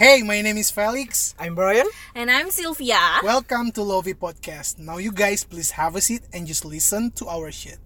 Hey, 0.00 0.24
my 0.24 0.40
name 0.40 0.56
is 0.56 0.72
Felix. 0.72 1.36
I'm 1.36 1.52
Brian. 1.52 1.84
And 2.16 2.32
I'm 2.32 2.48
Sylvia. 2.48 3.20
Welcome 3.20 3.68
to 3.76 3.84
Lovey 3.84 4.16
Podcast. 4.16 4.80
Now, 4.80 4.96
you 4.96 5.12
guys, 5.12 5.44
please 5.44 5.76
have 5.76 5.92
a 5.92 6.00
seat 6.00 6.24
and 6.32 6.48
just 6.48 6.64
listen 6.64 7.12
to 7.20 7.28
our 7.28 7.52
shit. 7.52 7.76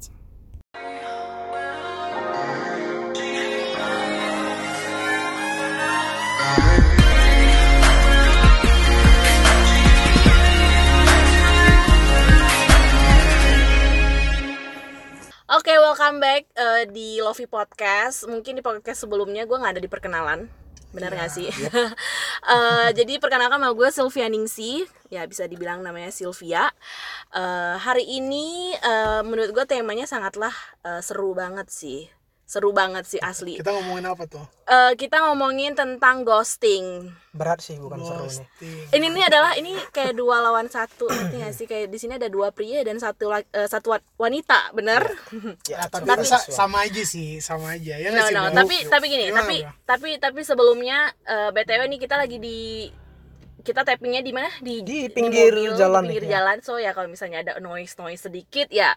Oke, 15.51 15.75
welcome 15.83 16.23
back 16.23 16.47
uh, 16.55 16.87
di 16.87 17.19
Lovey 17.19 17.51
Podcast. 17.51 18.31
Mungkin 18.31 18.55
di 18.55 18.63
podcast 18.63 19.03
sebelumnya 19.03 19.51
gue 19.51 19.59
nggak 19.59 19.75
ada 19.75 19.83
di 19.83 19.91
perkenalan, 19.91 20.47
benar 20.95 21.11
nggak 21.13 21.33
sih? 21.33 21.51
Eh, 22.45 22.89
jadi 22.93 23.17
perkenalkan 23.17 23.57
nama 23.57 23.73
gue 23.73 23.89
Sylvia 23.89 24.29
Ningsi, 24.29 24.85
ya 25.09 25.25
bisa 25.25 25.49
dibilang 25.49 25.81
namanya 25.81 26.13
Sylvia. 26.13 26.69
Eh, 27.33 27.77
hari 27.81 28.05
ini 28.05 28.77
eh, 28.77 29.25
menurut 29.25 29.49
gue 29.57 29.65
temanya 29.65 30.05
sangatlah 30.05 30.53
eh, 30.85 31.01
seru 31.01 31.33
banget 31.33 31.73
sih, 31.73 32.05
seru 32.55 32.71
banget 32.71 33.03
sih 33.03 33.19
asli. 33.19 33.59
Kita 33.59 33.75
ngomongin 33.75 34.07
apa 34.07 34.25
tuh? 34.25 34.47
Eh, 34.65 34.95
kita 34.95 35.19
ngomongin 35.21 35.75
tentang 35.75 36.23
ghosting. 36.23 37.11
Berat 37.31 37.59
sih 37.59 37.75
bukan 37.77 37.99
seru 37.99 38.23
nih. 38.23 38.47
Ghosting. 38.47 38.79
Ini 38.95 39.07
ini 39.09 39.21
adalah 39.21 39.53
ini 39.55 39.75
kayak 39.91 40.15
dua 40.15 40.39
lawan 40.39 40.71
satu, 40.71 41.05
ngerti 41.05 41.35
nggak 41.37 41.53
sih? 41.53 41.67
Kayak 41.67 41.91
di 41.91 41.99
sini 41.99 42.15
ada 42.15 42.29
dua 42.29 42.49
pria 42.49 42.81
dan 42.81 42.97
satu 42.97 43.27
eh, 43.29 43.43
satu 43.65 43.91
wa- 43.91 44.07
wanita, 44.17 44.71
bener? 44.71 45.03
Ya, 45.67 45.83
Tapi, 45.85 46.07
tapi 46.07 46.23
sa- 46.23 46.47
sama 46.47 46.87
aja 46.87 47.03
sih, 47.03 47.43
sama 47.43 47.75
aja. 47.75 47.99
Ya 47.99 48.09
No, 48.09 48.23
sih, 48.23 48.33
no, 48.33 48.47
Bro? 48.47 48.55
tapi 48.57 48.77
tapi 48.87 49.05
gini, 49.09 49.25
Gimana, 49.27 49.43
tapi 49.43 49.57
Bro? 49.59 49.73
tapi 49.85 50.09
tapi 50.17 50.41
sebelumnya 50.41 50.99
eh, 51.25 51.51
btw 51.51 51.83
nih 51.85 51.99
kita 51.99 52.15
lagi 52.15 52.39
di 52.39 52.87
kita 53.61 53.81
tappingnya 53.81 54.21
di 54.21 54.29
mana 54.29 54.53
di 54.61 54.85
Di 54.85 55.09
pinggir 55.09 55.49
mobil, 55.51 55.73
jalan 55.73 56.05
di 56.05 56.09
pinggir 56.13 56.27
ya. 56.29 56.33
jalan 56.37 56.61
so 56.61 56.77
ya 56.77 56.93
kalau 56.93 57.09
misalnya 57.09 57.41
ada 57.41 57.53
noise 57.59 57.97
noise 57.97 58.21
sedikit 58.21 58.69
ya 58.69 58.93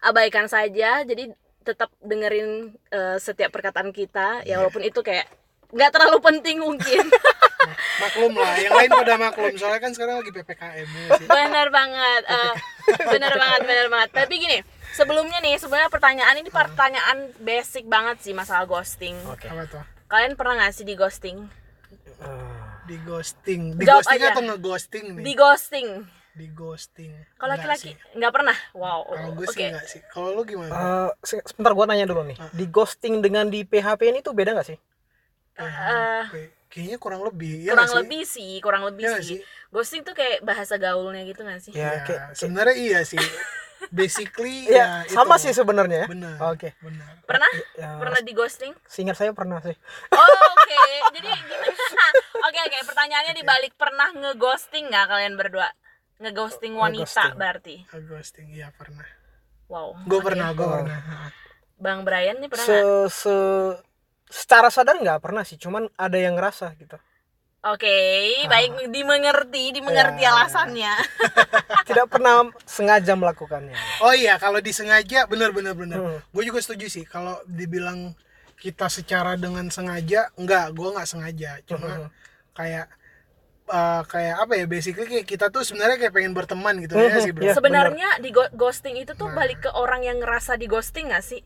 abaikan 0.00 0.50
saja 0.50 1.06
jadi 1.06 1.30
tetap 1.68 1.92
dengerin 2.00 2.50
eh, 2.88 3.16
setiap 3.18 3.50
perkataan 3.50 3.90
kita 3.90 4.40
Iya. 4.42 4.48
ya 4.48 4.54
walaupun 4.58 4.80
itu 4.80 5.00
kayak 5.00 5.28
nggak 5.68 5.90
terlalu 5.90 6.18
penting 6.18 6.56
mungkin 6.58 7.04
maklum 8.02 8.32
lah. 8.32 8.56
Yang 8.56 8.72
lain 8.74 8.90
pada 8.94 9.14
maklum. 9.18 9.52
Soalnya 9.52 9.80
kan 9.80 9.92
sekarang 9.92 10.14
lagi 10.18 10.32
ppkm 10.32 10.88
ya 10.88 11.08
sih. 11.14 11.26
benar 11.26 11.66
banget 11.68 12.22
eh, 12.26 12.52
benar 13.06 13.32
banget 13.34 13.60
benar 13.62 13.86
banget 13.88 14.10
tapi 14.14 14.34
gini 14.38 14.58
sebelumnya 14.90 15.38
nih 15.38 15.56
sebenarnya 15.56 15.88
pertanyaan 15.88 16.36
ini 16.36 16.48
pertanyaan 16.48 17.18
basic 17.38 17.84
banget 17.84 18.16
sih 18.18 18.32
masalah 18.32 18.64
ghosting 18.64 19.12
tuh? 19.20 19.84
kalian 20.06 20.32
pernah 20.34 20.56
nggak 20.56 20.72
sih 20.72 20.82
di 20.82 20.96
ghosting 20.96 21.44
Eh, 22.18 22.56
Di 22.84 22.98
ghosting. 23.00 23.76
Di 23.76 23.84
Jawab 23.84 24.02
ghosting 24.02 24.18
aja. 24.18 24.28
atau 24.32 24.42
nge-ghosting 24.42 25.04
nih? 25.12 25.22
di 25.22 25.32
ghosting 25.34 25.88
Di 26.38 26.46
ghosting. 26.48 27.10
Kalau 27.34 27.50
laki-laki 27.50 27.98
nggak 28.14 28.30
pernah. 28.30 28.54
Wow. 28.72 29.10
Kalau 29.10 29.30
gue 29.34 29.42
Oke. 29.42 29.52
sih 29.52 29.64
enggak 29.66 29.86
sih. 29.86 30.00
Kalau 30.06 30.28
lu 30.32 30.42
gimana? 30.44 30.70
eh, 30.70 31.10
se- 31.20 31.42
sebentar 31.44 31.74
gua 31.74 31.84
nanya 31.84 32.06
dulu 32.06 32.22
nih. 32.24 32.38
Di 32.52 32.64
ghosting 32.66 33.18
dengan 33.18 33.46
di 33.46 33.62
PHP 33.62 34.00
ini 34.06 34.20
tuh 34.20 34.32
beda 34.32 34.54
nggak 34.54 34.68
sih? 34.68 34.78
Oke. 35.58 36.42
Kayaknya 36.68 36.96
kurang 36.96 37.22
lebih. 37.22 37.54
ya 37.60 37.72
kurang 37.72 37.80
nggak 37.82 37.90
sih? 37.90 37.98
lebih 37.98 38.22
sih, 38.24 38.52
kurang 38.60 38.82
lebih 38.84 39.02
Iya 39.02 39.10
nggak 39.10 39.24
sih. 39.24 39.36
sih? 39.36 39.68
Ghosting 39.68 40.02
tuh 40.02 40.12
kayak 40.12 40.38
bahasa 40.40 40.74
gaulnya 40.76 41.24
gitu 41.24 41.40
gak 41.42 41.58
sih? 41.58 41.72
Ya, 41.72 41.80
Ya, 41.90 42.00
kayak- 42.02 42.24
sebenarnya 42.34 42.76
iya 42.76 43.00
sih. 43.02 43.18
Basically 43.90 44.66
Ya, 44.66 45.02
ya, 45.02 45.08
sama 45.08 45.34
itu. 45.34 45.48
sih 45.48 45.52
sebenarnya 45.54 46.04
ya. 46.04 46.06
Benar. 46.06 46.34
Oke. 46.46 46.76
Benar. 46.78 47.10
Pernah? 47.24 47.52
Ya, 47.74 47.96
Pernah 47.96 48.20
di 48.20 48.32
ghosting? 48.32 48.72
Seingat 48.84 49.16
saya 49.16 49.32
pernah 49.32 49.58
sih. 49.60 49.72
Oh, 50.10 50.22
oke. 50.52 50.78
Jadi 51.14 51.30
gimana? 51.30 52.06
Oke, 52.48 52.58
oke. 52.60 52.78
Pertanyaannya 52.84 53.34
dibalik 53.34 53.72
pernah 53.74 54.08
ngeghosting 54.10 54.88
nggak 54.88 55.06
kalian 55.06 55.34
berdua? 55.34 55.68
Ngeghosting 56.18 56.74
wanita 56.74 57.06
Ngeghosting. 57.06 57.34
berarti. 57.34 57.76
Ghosting 57.88 58.48
iya 58.50 58.68
pernah. 58.74 59.06
Wow. 59.70 59.94
Gue 60.02 60.18
Oke. 60.18 60.26
pernah, 60.32 60.50
gue 60.50 60.62
Oh. 60.62 60.72
pernah. 60.82 60.98
Bang 61.78 62.02
Brian 62.02 62.42
nih 62.42 62.50
pernah 62.50 62.66
Se, 62.66 62.78
se 63.08 63.34
secara 64.28 64.68
sadar 64.68 64.98
nggak 64.98 65.22
pernah 65.22 65.46
sih, 65.46 65.54
cuman 65.56 65.86
ada 65.94 66.18
yang 66.18 66.34
ngerasa 66.34 66.74
gitu. 66.74 66.98
Oke, 67.60 67.90
baik 68.46 68.90
dimengerti, 68.90 69.74
dimengerti 69.74 70.22
Ya. 70.22 70.30
alasannya. 70.30 70.94
Tidak 71.88 72.06
pernah 72.06 72.46
sengaja 72.62 73.14
melakukannya. 73.14 73.74
Oh 74.00 74.14
iya, 74.14 74.38
kalau 74.38 74.58
disengaja 74.58 75.26
benar 75.26 75.50
benar 75.50 75.74
benar. 75.74 75.98
Hmm. 75.98 76.18
Gue 76.30 76.42
juga 76.44 76.58
setuju 76.58 76.86
sih 76.88 77.02
kalau 77.02 77.38
dibilang 77.44 78.14
kita 78.58 78.86
secara 78.86 79.34
dengan 79.34 79.70
sengaja, 79.70 80.30
enggak, 80.34 80.70
gue 80.70 80.88
nggak 80.88 81.08
sengaja. 81.08 81.50
Cuma 81.62 82.06
Hmm. 82.06 82.10
kayak 82.54 82.86
eh, 83.68 84.02
kayak 84.04 84.36
apa 84.40 84.52
ya? 84.54 84.64
Basically 84.64 85.06
kayak 85.06 85.26
kita 85.26 85.46
tuh 85.48 85.62
sebenarnya 85.62 85.96
kayak 85.98 86.12
pengen 86.12 86.32
berteman 86.32 86.74
gitu 86.78 86.94
ya 86.94 87.08
Hmm, 87.08 87.20
sih, 87.20 87.32
Bro. 87.32 87.42
iya. 87.42 87.52
Sebenarnya 87.52 88.08
di 88.18 88.28
ghosting 88.32 88.96
itu 88.96 89.12
tuh 89.12 89.26
Nah. 89.26 89.36
balik 89.36 89.60
ke 89.60 89.70
orang 89.70 90.02
yang 90.02 90.18
ngerasa 90.18 90.54
di 90.54 90.64
ghosting 90.64 91.08
gak 91.08 91.22
sih? 91.22 91.44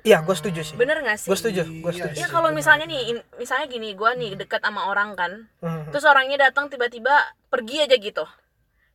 Iya, 0.00 0.24
gue 0.24 0.32
setuju 0.32 0.64
sih. 0.64 0.74
Bener 0.74 0.96
gak 0.98 1.20
sih? 1.20 1.28
Gue 1.28 1.36
setuju, 1.36 1.60
gue 1.62 1.92
Iya 1.92 2.08
setuju. 2.08 2.16
Ya 2.16 2.26
kalau 2.26 2.48
misalnya 2.50 2.84
nih, 2.84 3.12
in- 3.12 3.26
misalnya 3.36 3.68
gini, 3.68 3.92
gua 3.92 4.12
nih 4.12 4.32
dekat 4.34 4.60
sama 4.60 4.88
orang 4.88 5.12
kan, 5.12 5.52
Hmm. 5.60 5.84
terus 5.88 6.02
orangnya 6.02 6.40
datang 6.40 6.66
tiba-tiba 6.66 7.12
pergi 7.46 7.84
aja 7.84 7.94
gitu. 7.94 8.24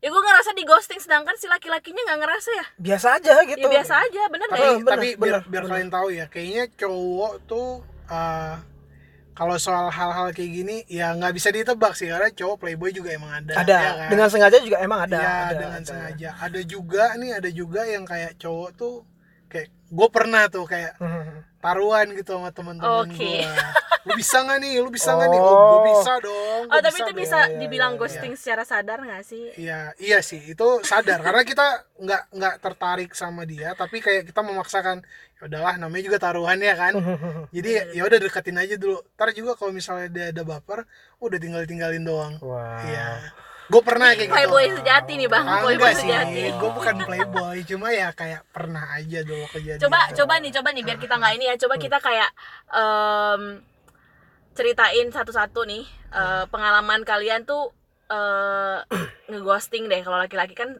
Ya 0.01 0.09
gue 0.09 0.17
ngerasa 0.19 0.53
di 0.53 0.65
ghosting, 0.65 0.97
sedangkan 0.97 1.33
si 1.33 1.45
laki-lakinya 1.45 2.01
nggak 2.03 2.19
ngerasa 2.19 2.49
ya. 2.51 2.65
Biasa 2.75 3.07
aja 3.15 3.33
gitu. 3.43 3.57
Ya 3.59 3.69
biasa 3.71 3.93
aja, 3.99 4.21
bener 4.27 4.47
Tapi, 4.47 4.57
gak 4.57 4.65
ya? 4.65 4.77
tapi 4.83 5.07
biar, 5.07 5.17
benar, 5.17 5.41
biar 5.45 5.63
kalian 5.67 5.89
tahu 5.89 6.07
ya, 6.09 6.25
kayaknya 6.25 6.63
cowok 6.75 7.33
tuh 7.45 7.69
eh, 8.05 8.55
kalau 9.35 9.59
soal 9.59 9.91
hal-hal 9.91 10.31
kayak 10.31 10.51
gini 10.63 10.77
ya 10.87 11.11
nggak 11.11 11.35
bisa 11.35 11.51
ditebak 11.51 11.91
sih 11.99 12.07
karena 12.07 12.31
cowok 12.31 12.55
playboy 12.55 12.95
juga 12.95 13.11
emang 13.11 13.43
ada. 13.43 13.53
Ada. 13.59 13.77
ya 13.77 13.91
kan? 13.99 14.09
Dengan 14.15 14.27
sengaja 14.31 14.57
juga 14.63 14.77
emang 14.79 14.99
ada. 15.03 15.19
Iya, 15.19 15.27
ada, 15.35 15.55
dengan 15.59 15.81
ada. 15.83 15.87
sengaja. 15.91 16.29
Ada 16.39 16.59
juga 16.63 17.03
nih, 17.19 17.31
ada 17.35 17.49
juga 17.51 17.81
yang 17.83 18.07
kayak 18.07 18.39
cowok 18.39 18.69
tuh 18.79 18.95
kayak 19.51 19.67
gue 19.95 20.07
pernah 20.11 20.43
tuh 20.47 20.67
kayak 20.67 20.99
Hmm. 20.99 21.39
taruhan 21.57 22.11
gitu 22.11 22.35
sama 22.35 22.51
teman-teman 22.51 23.07
Oke. 23.07 23.15
gue. 23.15 23.47
Lu 24.05 24.13
bisa 24.13 24.37
nggak 24.37 24.59
nih? 24.59 24.73
Lu 24.77 24.93
bisa 24.93 25.09
nggak 25.11 25.29
nih? 25.31 25.39
Oh, 25.39 25.49
Oh. 25.49 25.65
gue 25.71 25.81
bisa 25.89 26.13
dong. 26.21 26.61
Oh 26.67 26.77
tapi 26.77 26.99
itu 26.99 27.09
dong. 27.09 27.17
bisa 27.17 27.37
Iya, 27.39 27.47
iya, 27.47 27.57
dibilang 27.57 27.93
iya, 27.93 27.99
ghosting 27.99 28.33
secara 28.35 28.61
sadar 28.61 29.01
gak 29.01 29.23
sih? 29.23 29.49
Iya, 29.57 29.97
iya 29.97 30.19
sih. 30.21 30.45
Itu 30.45 30.83
sadar 30.83 31.19
karena 31.19 31.41
kita 31.41 31.65
nggak 31.97 32.21
nggak 32.29 32.55
tertarik 32.59 33.11
sama 33.11 33.43
dia, 33.43 33.73
tapi 33.73 33.97
kayak 33.99 34.29
kita 34.29 34.41
memaksakan. 34.41 35.01
Ya 35.35 35.51
udahlah, 35.51 35.75
namanya 35.75 36.03
juga 36.05 36.19
taruhan 36.21 36.55
ya 36.57 36.75
kan. 36.75 36.93
Jadi 37.51 37.71
ya 37.91 38.05
udah 38.05 38.19
deketin 38.19 38.55
aja 38.55 38.75
dulu. 38.75 39.01
Ntar 39.15 39.33
juga 39.33 39.51
kalau 39.53 39.73
misalnya 39.73 40.07
dia 40.07 40.25
ada 40.29 40.43
baper, 40.43 40.85
udah 41.17 41.37
tinggal 41.37 41.65
tinggalin 41.65 42.03
doang. 42.03 42.37
Wah. 42.39 42.85
Iya. 42.85 43.07
Gue 43.65 43.81
pernah 43.81 44.13
kayak 44.13 44.19
gitu. 44.21 44.33
Playboy 44.35 44.65
sejati 44.71 45.11
nih 45.15 45.27
bang, 45.27 45.45
Ah, 45.45 45.59
playboy 45.59 45.91
sih, 45.91 46.05
sejati. 46.05 46.41
gue 46.53 46.69
bukan 46.71 46.95
playboy, 47.01 47.57
cuma 47.65 47.87
ya 47.89 48.09
kayak 48.11 48.41
pernah 48.49 48.85
aja 48.93 49.19
dulu 49.21 49.45
kejadian. 49.49 49.81
Coba, 49.81 49.99
coba 50.13 50.33
nih, 50.37 50.51
coba 50.53 50.69
nih 50.69 50.83
biar 50.83 50.97
kita 50.97 51.15
nggak 51.15 51.33
ini 51.33 51.45
ya. 51.45 51.55
Coba 51.57 51.75
kita 51.75 51.97
kayak 51.99 52.29
em, 52.69 53.41
ceritain 54.53 55.07
satu-satu 55.09 55.65
nih 55.65 55.83
eh, 56.11 56.43
pengalaman 56.47 57.01
kalian 57.03 57.43
tuh 57.43 57.73
eh 58.05 58.79
ngeghosting 59.27 59.89
deh. 59.89 60.01
Kalau 60.01 60.17
laki-laki 60.17 60.53
kan 60.53 60.77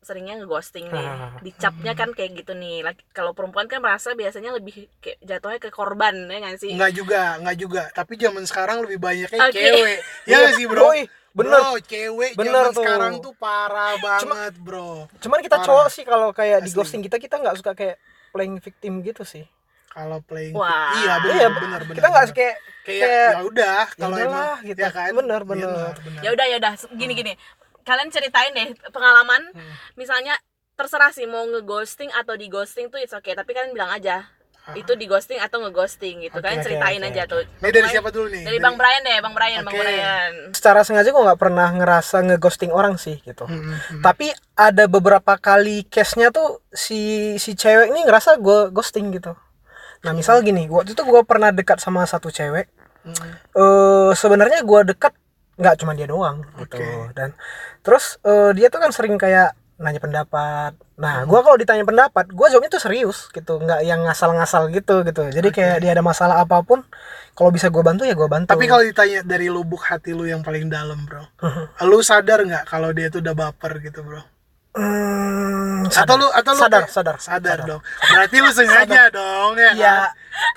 seringnya 0.00 0.38
ngeghosting 0.38 0.86
nih. 0.86 1.08
Dicapnya 1.44 1.92
kan 1.92 2.14
kayak 2.14 2.38
gitu 2.38 2.54
nih. 2.54 2.86
Laki- 2.86 3.10
Kalau 3.10 3.34
perempuan 3.34 3.66
kan 3.66 3.82
merasa 3.82 4.14
biasanya 4.14 4.54
lebih 4.54 4.86
kayak 5.02 5.18
jatuhnya 5.20 5.58
ke 5.58 5.68
korban 5.68 6.14
ya 6.30 6.38
nggak 6.38 6.62
sih? 6.62 6.70
Enggak 6.70 6.94
juga, 6.94 7.42
enggak 7.42 7.56
juga. 7.58 7.82
Tapi 7.90 8.14
zaman 8.14 8.46
sekarang 8.46 8.86
lebih 8.86 9.02
banyaknya 9.02 9.50
Oke. 9.50 9.58
cewek. 9.58 9.98
Ya 10.30 10.34
nggak 10.38 10.54
sih, 10.54 10.66
Bro? 10.70 10.94
Bener. 11.34 11.58
Bro, 11.58 11.82
cewek 11.82 12.32
Bener 12.34 12.54
zaman 12.54 12.70
tuh. 12.70 12.78
sekarang 12.80 13.14
tuh 13.18 13.34
parah 13.34 13.98
banget, 13.98 14.54
Bro. 14.56 15.10
Cuman 15.18 15.38
kita 15.40 15.58
Parah. 15.58 15.66
cowok 15.66 15.86
sih 15.90 16.04
kalau 16.04 16.30
kayak 16.30 16.62
di 16.62 16.70
Asli. 16.70 16.78
ghosting 16.78 17.02
kita 17.02 17.18
kita 17.18 17.36
nggak 17.36 17.58
suka 17.58 17.72
kayak 17.72 17.98
playing 18.30 18.56
victim 18.56 19.02
gitu 19.02 19.22
sih. 19.22 19.42
Kalau 19.88 20.18
playing 20.20 20.54
Wah. 20.54 20.94
Iya, 20.96 21.14
benar, 21.20 21.34
Iya, 21.36 21.48
benar, 21.52 21.80
benar. 21.82 21.96
kita 21.96 22.06
nggak 22.08 22.24
kayak 22.28 22.54
kayak, 22.80 23.02
kayak 23.02 23.30
ya 23.32 23.40
udah 23.42 23.80
kalau 23.92 24.16
udahlah, 24.16 24.26
emang 24.54 24.62
gitu. 24.64 24.78
ya 24.78 24.90
kan 24.90 25.10
Bener, 25.12 25.40
bener. 25.42 25.70
bener. 25.96 26.22
ya 26.22 26.30
udah 26.30 26.46
ya 26.46 26.56
udah 26.58 26.72
gini 26.94 27.12
gini 27.12 27.32
kalian 27.80 28.08
ceritain 28.08 28.50
deh 28.50 28.68
pengalaman 28.88 29.42
Hmm. 29.50 29.74
misalnya 29.94 30.34
terserah 30.72 31.10
sih 31.10 31.24
mau 31.24 31.44
ngeghosting 31.44 32.10
atau 32.10 32.34
di 32.34 32.46
ghosting 32.46 32.88
tuh 32.88 32.96
it's 32.96 33.12
okay 33.12 33.32
tapi 33.32 33.52
kalian 33.52 33.70
bilang 33.70 33.90
aja 33.90 34.26
itu 34.72 34.96
di 34.96 35.04
ghosting 35.04 35.36
atau 35.44 35.60
ngeghosting 35.60 36.24
gitu 36.24 36.40
kalian 36.40 36.64
oke, 36.64 36.64
ceritain 36.64 37.00
oke, 37.04 37.08
aja 37.12 37.22
oke. 37.28 37.32
tuh 37.36 37.40
Ini 37.60 37.68
dari 37.68 37.88
siapa 37.92 38.08
dulu 38.08 38.26
nih? 38.32 38.42
dari 38.48 38.58
bang 38.64 38.76
Brian 38.80 39.02
deh 39.04 39.18
bang 39.20 39.34
Brian 39.36 39.60
bang 39.60 39.74
Oke. 39.76 39.82
Brian 39.84 40.32
secara 40.56 40.80
sengaja 40.80 41.12
gue 41.12 41.20
nggak 41.20 41.36
pernah 41.36 41.68
ngerasa 41.68 42.16
ngeghosting 42.24 42.72
orang 42.72 42.96
sih 42.96 43.20
gitu. 43.20 43.44
Hmm, 43.44 43.60
hmm, 43.60 43.76
hmm. 43.76 44.02
Tapi 44.02 44.32
ada 44.56 44.88
beberapa 44.88 45.36
kali 45.36 45.84
case-nya 45.84 46.32
tuh 46.32 46.64
si 46.72 47.34
si 47.36 47.52
cewek 47.52 47.92
ini 47.92 48.08
ngerasa 48.08 48.40
gue 48.40 48.72
ghosting 48.72 49.12
gitu. 49.12 49.36
Nah 50.00 50.12
misal 50.16 50.40
gini, 50.40 50.64
waktu 50.72 50.96
itu 50.96 51.02
gue 51.04 51.20
pernah 51.28 51.52
dekat 51.52 51.84
sama 51.84 52.08
satu 52.08 52.32
cewek. 52.32 52.72
Hmm. 53.04 53.36
eh 53.36 54.10
sebenarnya 54.16 54.64
gue 54.64 54.96
dekat 54.96 55.12
nggak 55.60 55.76
cuma 55.76 55.92
dia 55.92 56.08
doang 56.08 56.40
gitu 56.56 56.80
Oke. 56.80 57.12
dan 57.12 57.36
terus 57.84 58.16
eh, 58.24 58.56
dia 58.56 58.72
tuh 58.72 58.80
kan 58.80 58.90
sering 58.96 59.20
kayak 59.20 59.52
nanya 59.76 59.98
pendapat 59.98 60.70
nah 60.94 61.22
gua 61.22 61.40
kalau 61.40 61.54
ditanya 61.54 61.82
pendapat 61.82 62.30
gua 62.30 62.46
jawabnya 62.46 62.70
tuh 62.70 62.78
serius 62.80 63.26
gitu 63.28 63.58
nggak 63.58 63.82
yang 63.82 64.02
ngasal-ngasal 64.02 64.68
gitu 64.68 65.02
gitu 65.02 65.26
jadi 65.28 65.48
kayak 65.48 65.76
dia 65.78 65.90
ada 65.90 66.00
masalah 66.00 66.38
apa 66.38 66.60
pun 66.60 66.86
kalau 67.32 67.50
bisa 67.50 67.66
gua 67.66 67.82
bantu 67.82 68.02
ya 68.02 68.12
gua 68.12 68.28
bantu 68.28 68.46
Tapi 68.48 68.64
kalau 68.64 68.80
ditanya 68.80 69.20
dari 69.22 69.48
lubuk 69.48 69.82
hati 69.82 70.10
lu 70.10 70.22
yang 70.22 70.40
paling 70.40 70.68
dalam, 70.68 71.02
bro, 71.02 71.26
lu 71.82 71.98
sadar 72.00 72.38
nggak 72.40 72.64
kalau 72.64 72.90
dia 72.90 73.08
tuh 73.08 73.18
udah 73.18 73.34
baper 73.34 73.78
gitu, 73.80 74.00
bro? 74.00 74.22
Hmm, 74.74 75.86
Atau 75.88 76.14
lu 76.16 76.26
atau 76.28 76.50
lu 76.50 76.60
sadar, 76.60 76.82
kayak- 76.82 76.90
sadar, 76.92 77.16
sadar 77.18 77.58
dong. 77.64 77.82
Berarti 78.04 78.36
lu 78.36 78.50
sengaja 78.50 79.06
dong 79.08 79.54
ya. 79.56 79.70
ya 79.72 79.96
kan? 79.96 80.10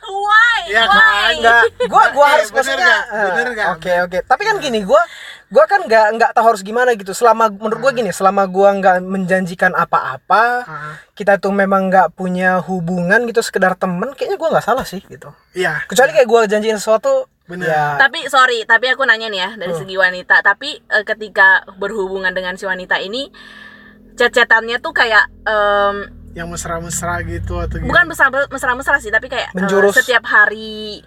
Why? 0.03 0.59
Iya 0.67 0.83
Why? 0.83 0.89
kan? 0.91 1.31
enggak 1.35 1.61
gua 1.85 2.03
gua 2.11 2.25
Eh, 2.25 2.31
harus 2.35 2.49
bener 2.49 2.57
maksudnya 2.77 2.85
nggak? 2.87 3.03
Bener 3.27 3.47
nggak? 3.51 3.67
oke 3.73 3.91
oke 4.03 4.17
tapi 4.23 4.41
kan 4.43 4.55
gini 4.57 4.79
gua 4.81 5.01
gua 5.47 5.63
kan 5.63 5.79
nggak 5.81 6.07
nggak 6.13 6.31
tahu 6.31 6.45
harus 6.45 6.59
gimana 6.59 6.91
gitu 6.91 7.11
selama 7.11 7.47
menurut 7.47 7.79
gua 7.79 7.91
gini 7.91 8.09
selama 8.09 8.43
gua 8.45 8.73
nggak 8.73 8.99
menjanjikan 8.99 9.71
apa-apa 9.73 10.43
Ah, 10.61 10.93
kita 11.11 11.37
tuh 11.37 11.51
memang 11.51 11.87
nggak 11.87 12.11
punya 12.11 12.59
hubungan 12.59 13.23
gitu 13.23 13.39
sekedar 13.39 13.73
temen 13.73 14.11
kayaknya 14.11 14.35
gua 14.35 14.49
nggak 14.51 14.65
salah 14.65 14.83
sih 14.83 14.99
gitu 15.01 15.31
Iya. 15.53 15.85
kecuali 15.85 16.11
kayak 16.11 16.25
gua 16.25 16.41
janjiin 16.45 16.75
sesuatu 16.75 17.31
Bener. 17.45 17.63
ya 17.65 17.95
Tapi 17.97 18.27
sorry, 18.27 18.63
tapi 18.63 18.87
aku 18.87 19.01
nanya 19.01 19.27
nih 19.27 19.39
ya 19.39 19.49
dari 19.55 19.71
segi 19.71 19.95
wanita. 19.95 20.41
Tapi 20.41 20.83
eh, 20.83 21.05
ketika 21.05 21.63
berhubungan 21.73 22.29
dengan 22.29 22.53
si 22.53 22.67
wanita 22.67 22.99
ini, 22.99 23.31
chat-chatannya 24.13 24.77
tuh 24.77 24.91
kayak 24.91 25.31
em, 25.43 25.95
Yang 26.33 26.47
mesra-mesra 26.51 27.23
gitu 27.23 27.55
atau 27.57 27.79
gitu. 27.79 27.87
bukan 27.87 28.03
mesra- 28.05 28.51
mesra-mesra 28.51 28.99
sih, 28.99 29.09
tapi 29.09 29.25
kayak 29.25 29.55
Menjurus. 29.55 29.95
setiap 29.95 30.21
hari. 30.23 30.99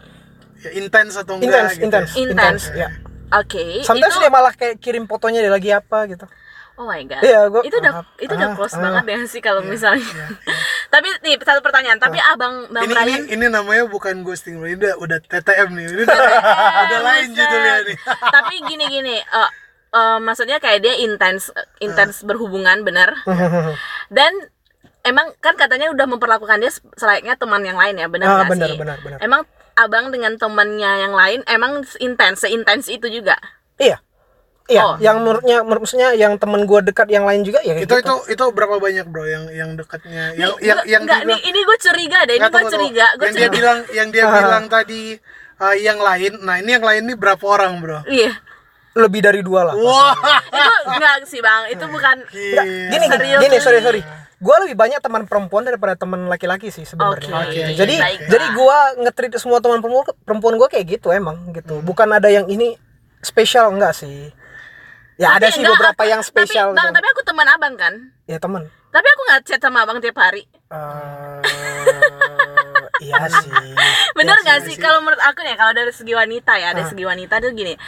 Ya, 0.59 0.71
intens 0.75 1.15
atau 1.15 1.37
enggak 1.37 1.71
intens 1.71 1.73
gitu. 1.75 1.85
intens 1.85 2.11
Intens. 2.17 2.63
ya 2.75 2.89
Oke. 3.31 3.87
sometimes 3.87 4.15
itu, 4.17 4.23
dia 4.23 4.31
malah 4.33 4.53
kayak 4.55 4.83
kirim 4.83 5.07
fotonya 5.07 5.41
dia 5.43 5.53
lagi 5.53 5.71
apa 5.71 6.07
gitu 6.11 6.27
Oh 6.81 6.89
my 6.89 7.05
god. 7.05 7.21
Iya, 7.21 7.53
gua- 7.53 7.61
itu 7.61 7.77
udah 7.77 7.93
ah, 7.93 8.05
itu 8.17 8.33
udah 8.33 8.49
ah, 8.49 8.57
close 8.57 8.73
ah. 8.73 8.81
banget 8.81 9.05
ya 9.05 9.19
sih 9.29 9.45
kalau 9.45 9.61
misalnya. 9.61 10.01
tapi 10.95 11.13
nih 11.21 11.37
satu 11.37 11.61
pertanyaan. 11.61 12.01
Tapi 12.01 12.17
abang 12.17 12.73
bang 12.73 12.89
Ini, 12.89 12.89
ini 12.89 12.97
Brian 12.97 13.25
ini 13.29 13.47
namanya 13.53 13.85
bukan 13.85 14.25
ghosting. 14.25 14.57
Ini 14.65 14.81
udah 14.81 14.95
udah 14.97 15.19
TTM 15.21 15.77
nih. 15.77 15.87
Ini 15.93 16.03
udah, 16.09 16.21
udah 16.89 17.01
lain 17.05 17.29
judulnya 17.37 17.75
nih. 17.85 17.97
tapi 18.41 18.55
gini 18.65 18.85
gini. 18.89 19.17
eh, 19.21 19.51
eh, 19.93 20.19
maksudnya 20.25 20.57
kayak 20.57 20.81
dia 20.81 20.97
intens 21.05 21.53
intens 21.85 22.25
berhubungan 22.25 22.81
bener. 22.81 23.13
Dan 24.09 24.33
emang 25.05 25.37
kan 25.45 25.61
katanya 25.61 25.93
udah 25.93 26.09
memperlakukan 26.09 26.65
dia 26.65 26.73
selayaknya 26.97 27.37
teman 27.37 27.61
yang 27.61 27.77
lain 27.77 28.01
ya, 28.01 28.09
benar 28.09 28.41
nggak 28.41 28.57
benar, 28.57 28.69
sih? 28.73 28.77
benar, 28.81 28.97
benar. 29.05 29.19
Emang 29.21 29.45
abang 29.81 30.09
dengan 30.09 30.35
temannya 30.35 30.93
yang 31.01 31.13
lain 31.13 31.41
emang 31.47 31.73
intens, 31.99 32.41
seintens 32.41 32.87
itu 32.87 33.09
juga. 33.09 33.37
iya 33.77 33.99
iya 34.67 34.83
Oh. 34.83 34.95
yang 34.99 35.19
menurutnya 35.19 35.61
menurut 35.61 35.83
maksudnya 35.83 36.15
yang 36.15 36.37
temen 36.37 36.63
gua 36.63 36.79
dekat 36.81 37.09
yang 37.09 37.25
lain 37.25 37.43
juga 37.43 37.59
ya 37.61 37.75
Itu 37.75 37.91
gitu. 37.91 37.97
itu 37.99 38.15
itu 38.31 38.45
berapa 38.49 38.79
banyak, 38.79 39.03
bro, 39.05 39.25
yang 39.25 39.45
yang 39.51 39.71
dekatnya 39.75 40.31
yang 40.33 40.55
Nih, 40.55 40.63
yang 40.63 40.77
gua- 40.77 40.87
yang 40.87 41.03
enggak, 41.03 41.21
dia 41.21 41.29
nih, 41.29 41.41
ini 41.45 41.61
gue 41.61 41.77
curiga 41.81 42.19
deh, 42.23 42.35
ini 42.37 42.47
gue 42.47 42.65
curiga, 42.69 43.07
gue 43.13 43.25
yang 43.25 43.35
dia 43.35 43.41
curiga. 43.43 43.51
bilang 43.53 43.79
yang 43.91 44.09
dia 44.09 44.25
Ah. 44.25 44.31
bilang 44.39 44.65
tadi 44.67 45.03
uh, 45.59 45.77
yang 45.77 45.99
lain. 45.99 46.33
Nah, 46.39 46.57
ini 46.57 46.71
yang 46.71 46.83
lain 46.83 47.03
ini 47.03 47.15
berapa 47.15 47.43
orang, 47.43 47.73
bro? 47.79 48.01
Iya. 48.07 48.33
lebih 48.93 49.21
dari 49.21 49.39
dua 49.41 49.65
lah 49.65 49.75
Wah. 49.77 50.15
itu 50.45 50.73
enggak 50.89 51.17
sih 51.25 51.39
bang, 51.39 51.63
itu 51.69 51.85
bukan 51.87 52.17
gini 52.91 53.07
gini, 53.07 53.27
gini 53.39 53.57
sorry 53.59 53.79
sorry 53.79 54.03
gue 54.41 54.57
lebih 54.59 54.73
banyak 54.75 54.99
teman 54.99 55.23
perempuan 55.23 55.63
daripada 55.63 55.95
teman 55.95 56.25
laki-laki 56.25 56.69
sih 56.69 56.83
sebenarnya 56.83 57.29
Oke, 57.39 57.53
Gitu. 57.53 57.61
oke, 57.63 57.77
jadi 57.77 57.95
baiklah. 57.95 58.29
jadi 58.29 58.47
gue 58.51 58.79
ngetrit 59.01 59.33
semua 59.37 59.59
teman 59.59 59.79
perempuan 59.79 60.05
perempuan 60.19 60.55
gue 60.57 60.67
kayak 60.67 60.87
gitu 60.91 61.09
emang 61.11 61.53
gitu 61.53 61.79
bukan 61.81 62.09
ada 62.11 62.27
yang 62.27 62.47
ini 62.47 62.81
spesial 63.19 63.69
enggak 63.69 63.93
sih 63.93 64.33
ya 65.15 65.31
Tapi 65.31 65.37
ada 65.37 65.47
sih 65.47 65.61
enggak, 65.61 65.77
beberapa 65.77 66.03
aku- 66.03 66.09
yang 66.09 66.23
spesial 66.23 66.67
Tapi, 66.67 66.79
bang, 66.79 66.87
gitu. 66.87 66.97
tapi 66.97 67.07
aku 67.07 67.23
teman 67.23 67.47
abang 67.47 67.75
kan. 67.77 67.95
ya 68.25 68.39
teman 68.39 68.63
Tapi 68.89 69.07
aku 69.07 69.23
nggak 69.23 69.41
chat 69.45 69.61
sama 69.61 69.79
abang 69.81 70.01
tiap 70.01 70.17
hari. 70.17 70.43
Eh, 70.67 71.39
iya 73.01 73.23
sih 73.37 73.51
Bener 74.13 74.35
Iya 74.35 74.43
nggak 74.43 74.59
sih? 74.65 74.75
Kalau 74.75 74.99
menurut 74.99 75.21
aku 75.21 75.41
nih, 75.41 75.55
kalau 75.55 75.71
dari 75.71 75.91
segi 75.91 76.11
wanita 76.11 76.53
ya, 76.55 76.73
dari 76.73 76.89
segi 76.89 77.05
wanita 77.05 77.39
tuh 77.39 77.53
gini, 77.53 77.79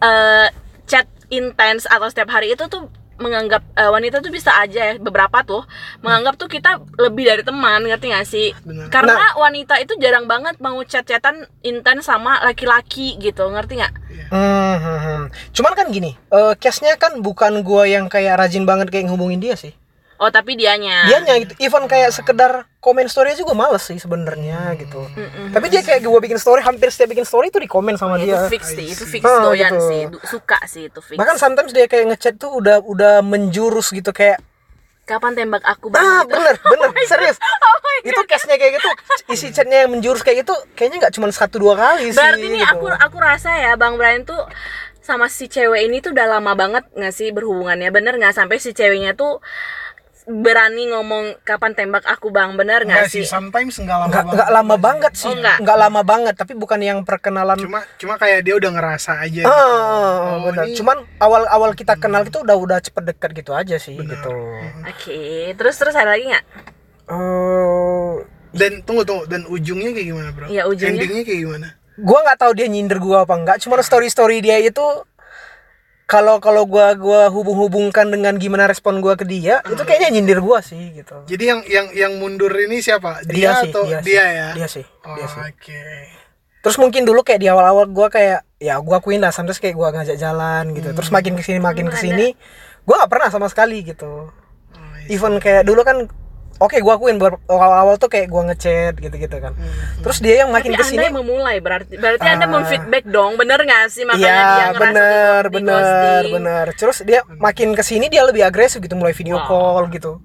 eh 0.00 0.46
chat 0.84 1.06
intens 1.28 1.86
atau 1.86 2.06
setiap 2.06 2.32
hari 2.32 2.50
itu 2.50 2.66
tuh 2.66 2.90
menganggap 3.20 3.62
eh, 3.76 3.90
wanita 3.92 4.24
tuh 4.24 4.32
bisa 4.32 4.50
aja 4.56 4.92
ya 4.92 4.94
beberapa 4.96 5.44
tuh 5.44 5.62
menganggap 6.00 6.40
tuh 6.40 6.48
kita 6.48 6.80
lebih 6.96 7.28
dari 7.28 7.42
teman 7.44 7.84
ngerti 7.84 8.06
gak 8.10 8.26
sih? 8.26 8.48
Benar. 8.64 8.88
karena 8.88 9.36
wanita 9.36 9.76
itu 9.78 9.94
jarang 10.00 10.24
banget 10.26 10.56
mau 10.58 10.80
chat-chatan 10.82 11.46
intens 11.62 12.08
sama 12.08 12.40
laki-laki 12.42 13.20
gitu 13.20 13.46
ngerti 13.52 13.78
nggak? 13.80 13.94
Hmm, 14.30 14.76
hmm, 14.80 14.98
hmm. 15.00 15.22
cuman 15.54 15.72
kan 15.76 15.86
gini 15.92 16.16
eh 16.16 16.54
case-nya 16.56 16.96
kan 16.96 17.20
bukan 17.20 17.60
gua 17.60 17.86
yang 17.86 18.08
kayak 18.08 18.40
rajin 18.40 18.64
banget 18.64 18.88
kayak 18.88 19.10
ngehubungin 19.10 19.42
dia 19.42 19.54
sih 19.54 19.76
oh 20.20 20.28
tapi 20.28 20.52
dianya. 20.52 21.04
Dianya 21.06 21.34
gitu. 21.40 21.52
Even 21.58 21.84
kayak 21.84 22.12
sekedar 22.12 22.68
komen 22.76 23.08
story 23.08 23.32
aja 23.32 23.40
gue 23.40 23.56
males 23.56 23.80
sih 23.80 23.96
sebenarnya 23.96 24.76
gitu. 24.76 25.00
Tapi 25.48 25.66
dia 25.66 25.80
kayak 25.80 26.00
gue 26.00 26.20
bikin 26.20 26.36
story 26.36 26.60
hampir 26.60 26.88
setiap 26.88 27.10
bikin 27.10 27.24
story 27.24 27.48
itu 27.48 27.56
di 27.56 27.64
komen 27.64 27.96
sama 27.96 28.16
itu 28.16 28.28
dia. 28.28 28.44
fix 28.46 28.70
sih 28.70 28.86
itu 28.86 29.04
fix 29.04 29.20
Ah, 29.22 29.40
doyan 29.42 29.72
gitu. 29.72 29.88
sih. 29.88 30.02
Suka 30.22 30.60
sih 30.64 30.86
itu 30.86 31.00
fix. 31.00 31.16
Bahkan 31.16 31.36
sometimes 31.36 31.72
dia 31.72 31.84
kayak 31.84 32.04
ngechat 32.10 32.36
tuh 32.36 32.52
udah 32.52 32.80
udah 32.80 33.20
menjurus 33.20 33.90
gitu 33.90 34.10
kayak 34.10 34.38
kapan 35.02 35.34
tembak 35.34 35.64
aku 35.66 35.90
bang 35.90 35.98
ah 35.98 36.22
gitu. 36.22 36.30
bener 36.30 36.54
bener 36.70 36.88
serius. 37.02 37.36
Itu 38.00 38.20
case-nya 38.22 38.56
kayak 38.56 38.78
gitu 38.78 38.88
isi 39.28 39.50
chatnya 39.50 39.82
yang 39.82 39.90
menjurus 39.90 40.20
kayak 40.20 40.42
gitu 40.42 40.54
kayaknya 40.72 41.02
nggak 41.02 41.14
cuma 41.16 41.26
satu 41.30 41.58
dua 41.58 41.74
kali 41.74 42.10
sih 42.10 42.16
Berarti 42.16 42.46
nih 42.46 42.62
gitu. 42.62 42.76
aku 42.76 42.86
aku 42.88 43.16
rasa 43.18 43.50
ya 43.52 43.74
Bang 43.74 43.96
Brian 43.96 44.22
tuh 44.22 44.38
sama 45.00 45.26
si 45.26 45.46
cewek 45.46 45.82
ini 45.82 45.98
tuh 45.98 46.12
udah 46.12 46.26
lama 46.30 46.52
banget 46.54 46.84
nggak 46.92 47.10
sih 47.10 47.28
berhubungannya? 47.28 47.90
Bener 47.90 48.14
nggak? 48.14 48.30
Sampai 48.32 48.56
si 48.56 48.70
ceweknya 48.70 49.12
tuh 49.12 49.42
berani 50.22 50.86
ngomong 50.86 51.40
kapan 51.40 51.72
tembak 51.72 52.04
aku 52.04 52.28
bang 52.28 52.52
bener 52.52 52.82
nggak 52.82 52.96
Enggak 53.02 53.10
sih, 53.10 53.22
sih 53.22 53.26
sometimes 53.26 53.74
enggak 53.76 53.96
lama 53.96 54.06
nggak 54.06 54.20
banget. 54.20 54.34
nggak 54.34 54.50
lama 54.52 54.76
banget 54.76 55.12
sih 55.14 55.26
Oh, 55.26 55.34
nggak? 55.34 55.56
nggak 55.58 55.78
lama 55.78 56.00
banget 56.02 56.34
tapi 56.34 56.52
bukan 56.52 56.78
yang 56.78 56.98
perkenalan 57.00 57.56
Cuma 57.56 57.80
cuma 57.96 58.14
kayak 58.14 58.40
dia 58.42 58.54
udah 58.54 58.70
ngerasa 58.70 59.12
aja. 59.18 59.42
Ah, 59.42 59.48
gitu. 59.48 59.48
ah, 59.48 60.18
Oh, 60.20 60.36
bener. 60.46 60.64
ini- 60.64 60.76
Cuman 60.76 60.96
awal-awal 61.16 61.70
kita 61.72 61.94
kenal 61.96 62.22
itu 62.22 62.38
udah 62.38 62.54
udah 62.54 62.78
cepet 62.78 63.04
dekat 63.06 63.30
gitu 63.34 63.52
aja 63.52 63.76
sih 63.76 63.96
gitu. 63.96 64.34
oke 64.82 65.20
terus 65.54 65.74
terus 65.74 65.94
ada 65.94 66.10
lagi 66.10 66.26
nggak 66.26 66.44
Eh, 67.10 68.14
Dan 68.50 68.82
tunggu 68.82 69.02
tunggu 69.02 69.26
dan 69.26 69.46
ujungnya 69.46 69.90
kayak 69.90 70.06
gimana, 70.06 70.28
Bro? 70.30 70.46
Iya, 70.46 70.66
ujungnya. 70.66 70.98
Endingnya 71.00 71.22
kayak 71.22 71.40
gimana? 71.40 71.68
gua 71.98 72.24
nggak 72.24 72.38
tahu 72.38 72.52
dia 72.54 72.64
nyindir 72.64 72.96
gua 72.96 73.22
apa 73.22 73.34
enggak. 73.34 73.60
Cuman 73.60 73.78
story-story 73.78 74.40
dia 74.40 74.56
itu 74.56 74.80
kalau 76.10 76.42
kalau 76.42 76.66
gua 76.66 76.90
gua 76.98 77.30
hubung-hubungkan 77.30 78.10
dengan 78.10 78.34
gimana 78.34 78.66
respon 78.66 78.98
gua 78.98 79.14
ke 79.14 79.22
dia, 79.22 79.62
itu 79.62 79.78
kayaknya 79.86 80.10
nyindir 80.10 80.42
gua 80.42 80.58
sih 80.58 80.90
gitu. 80.90 81.22
Jadi 81.30 81.44
yang 81.46 81.60
yang 81.70 81.86
yang 81.94 82.12
mundur 82.18 82.50
ini 82.50 82.82
siapa? 82.82 83.22
Dia, 83.22 83.30
Dia, 83.30 83.50
sih, 83.62 83.70
atau 83.70 83.82
dia, 83.86 84.02
dia, 84.02 84.02
sih. 84.02 84.14
ya? 84.18 84.48
Dia 84.58 84.68
sih, 84.68 84.84
Oh, 85.06 85.14
dia 85.14 85.26
sih. 85.30 85.40
Oke. 85.46 85.82
Terus 86.66 86.76
mungkin 86.82 87.06
dulu 87.06 87.22
kayak 87.22 87.38
di 87.38 87.46
awal-awal 87.46 87.86
gua 87.86 88.10
kayak 88.10 88.42
ya 88.58 88.82
gua 88.82 88.98
akuin 88.98 89.22
lah 89.22 89.30
sampai 89.30 89.54
kayak 89.54 89.78
gua 89.78 89.94
ngajak 89.94 90.18
jalan 90.18 90.74
gitu. 90.74 90.90
Terus 90.90 91.14
makin 91.14 91.38
ke 91.38 91.42
sini 91.46 91.62
makin 91.62 91.86
ke 91.86 91.94
sini, 91.94 92.34
gua 92.82 93.06
nggak 93.06 93.10
pernah 93.14 93.28
sama 93.30 93.46
sekali 93.46 93.86
gitu. 93.86 94.26
Oh, 94.74 94.94
even 95.06 95.38
kayak 95.38 95.62
dulu 95.62 95.86
kan 95.86 96.10
oke 96.60 96.76
gua 96.78 96.94
akuin 96.94 97.16
ber- 97.16 97.40
awal-awal 97.46 97.96
tuh 97.96 98.06
kayak 98.06 98.28
gua 98.28 98.44
ngechat 98.46 98.94
gitu-gitu 98.94 99.32
kan. 99.34 99.56
Terus 99.98 100.20
dia 100.20 100.44
yang 100.44 100.50
makin 100.50 100.70
tapi 100.70 100.76
anda 100.76 100.84
ke 100.84 100.92
sini 100.92 101.04
yang 101.06 101.16
memulai 101.16 101.56
berarti 101.58 101.94
berarti 101.94 102.22
anda 102.22 102.44
Ah. 102.44 102.52
memfeedback 102.52 103.04
dong 103.06 103.34
bener 103.34 103.58
nggak 103.58 103.88
sih 103.88 104.04
makanya 104.04 104.20
dia 104.20 104.30
Iya 104.30 104.66
ngerasa 104.68 104.80
bener 104.84 105.40
di- 105.42 105.54
bener 105.56 106.22
bener. 106.30 106.64
Terus 106.74 106.98
dia 107.02 107.20
makin 107.34 107.72
ke 107.72 107.80
sini 107.80 108.06
dia 108.06 108.22
lebih 108.22 108.42
agresif 108.42 108.78
gitu 108.78 108.92
mulai 108.92 109.10
video 109.10 109.36
Wow. 109.38 109.48
call 109.48 109.84
gitu. 109.90 110.20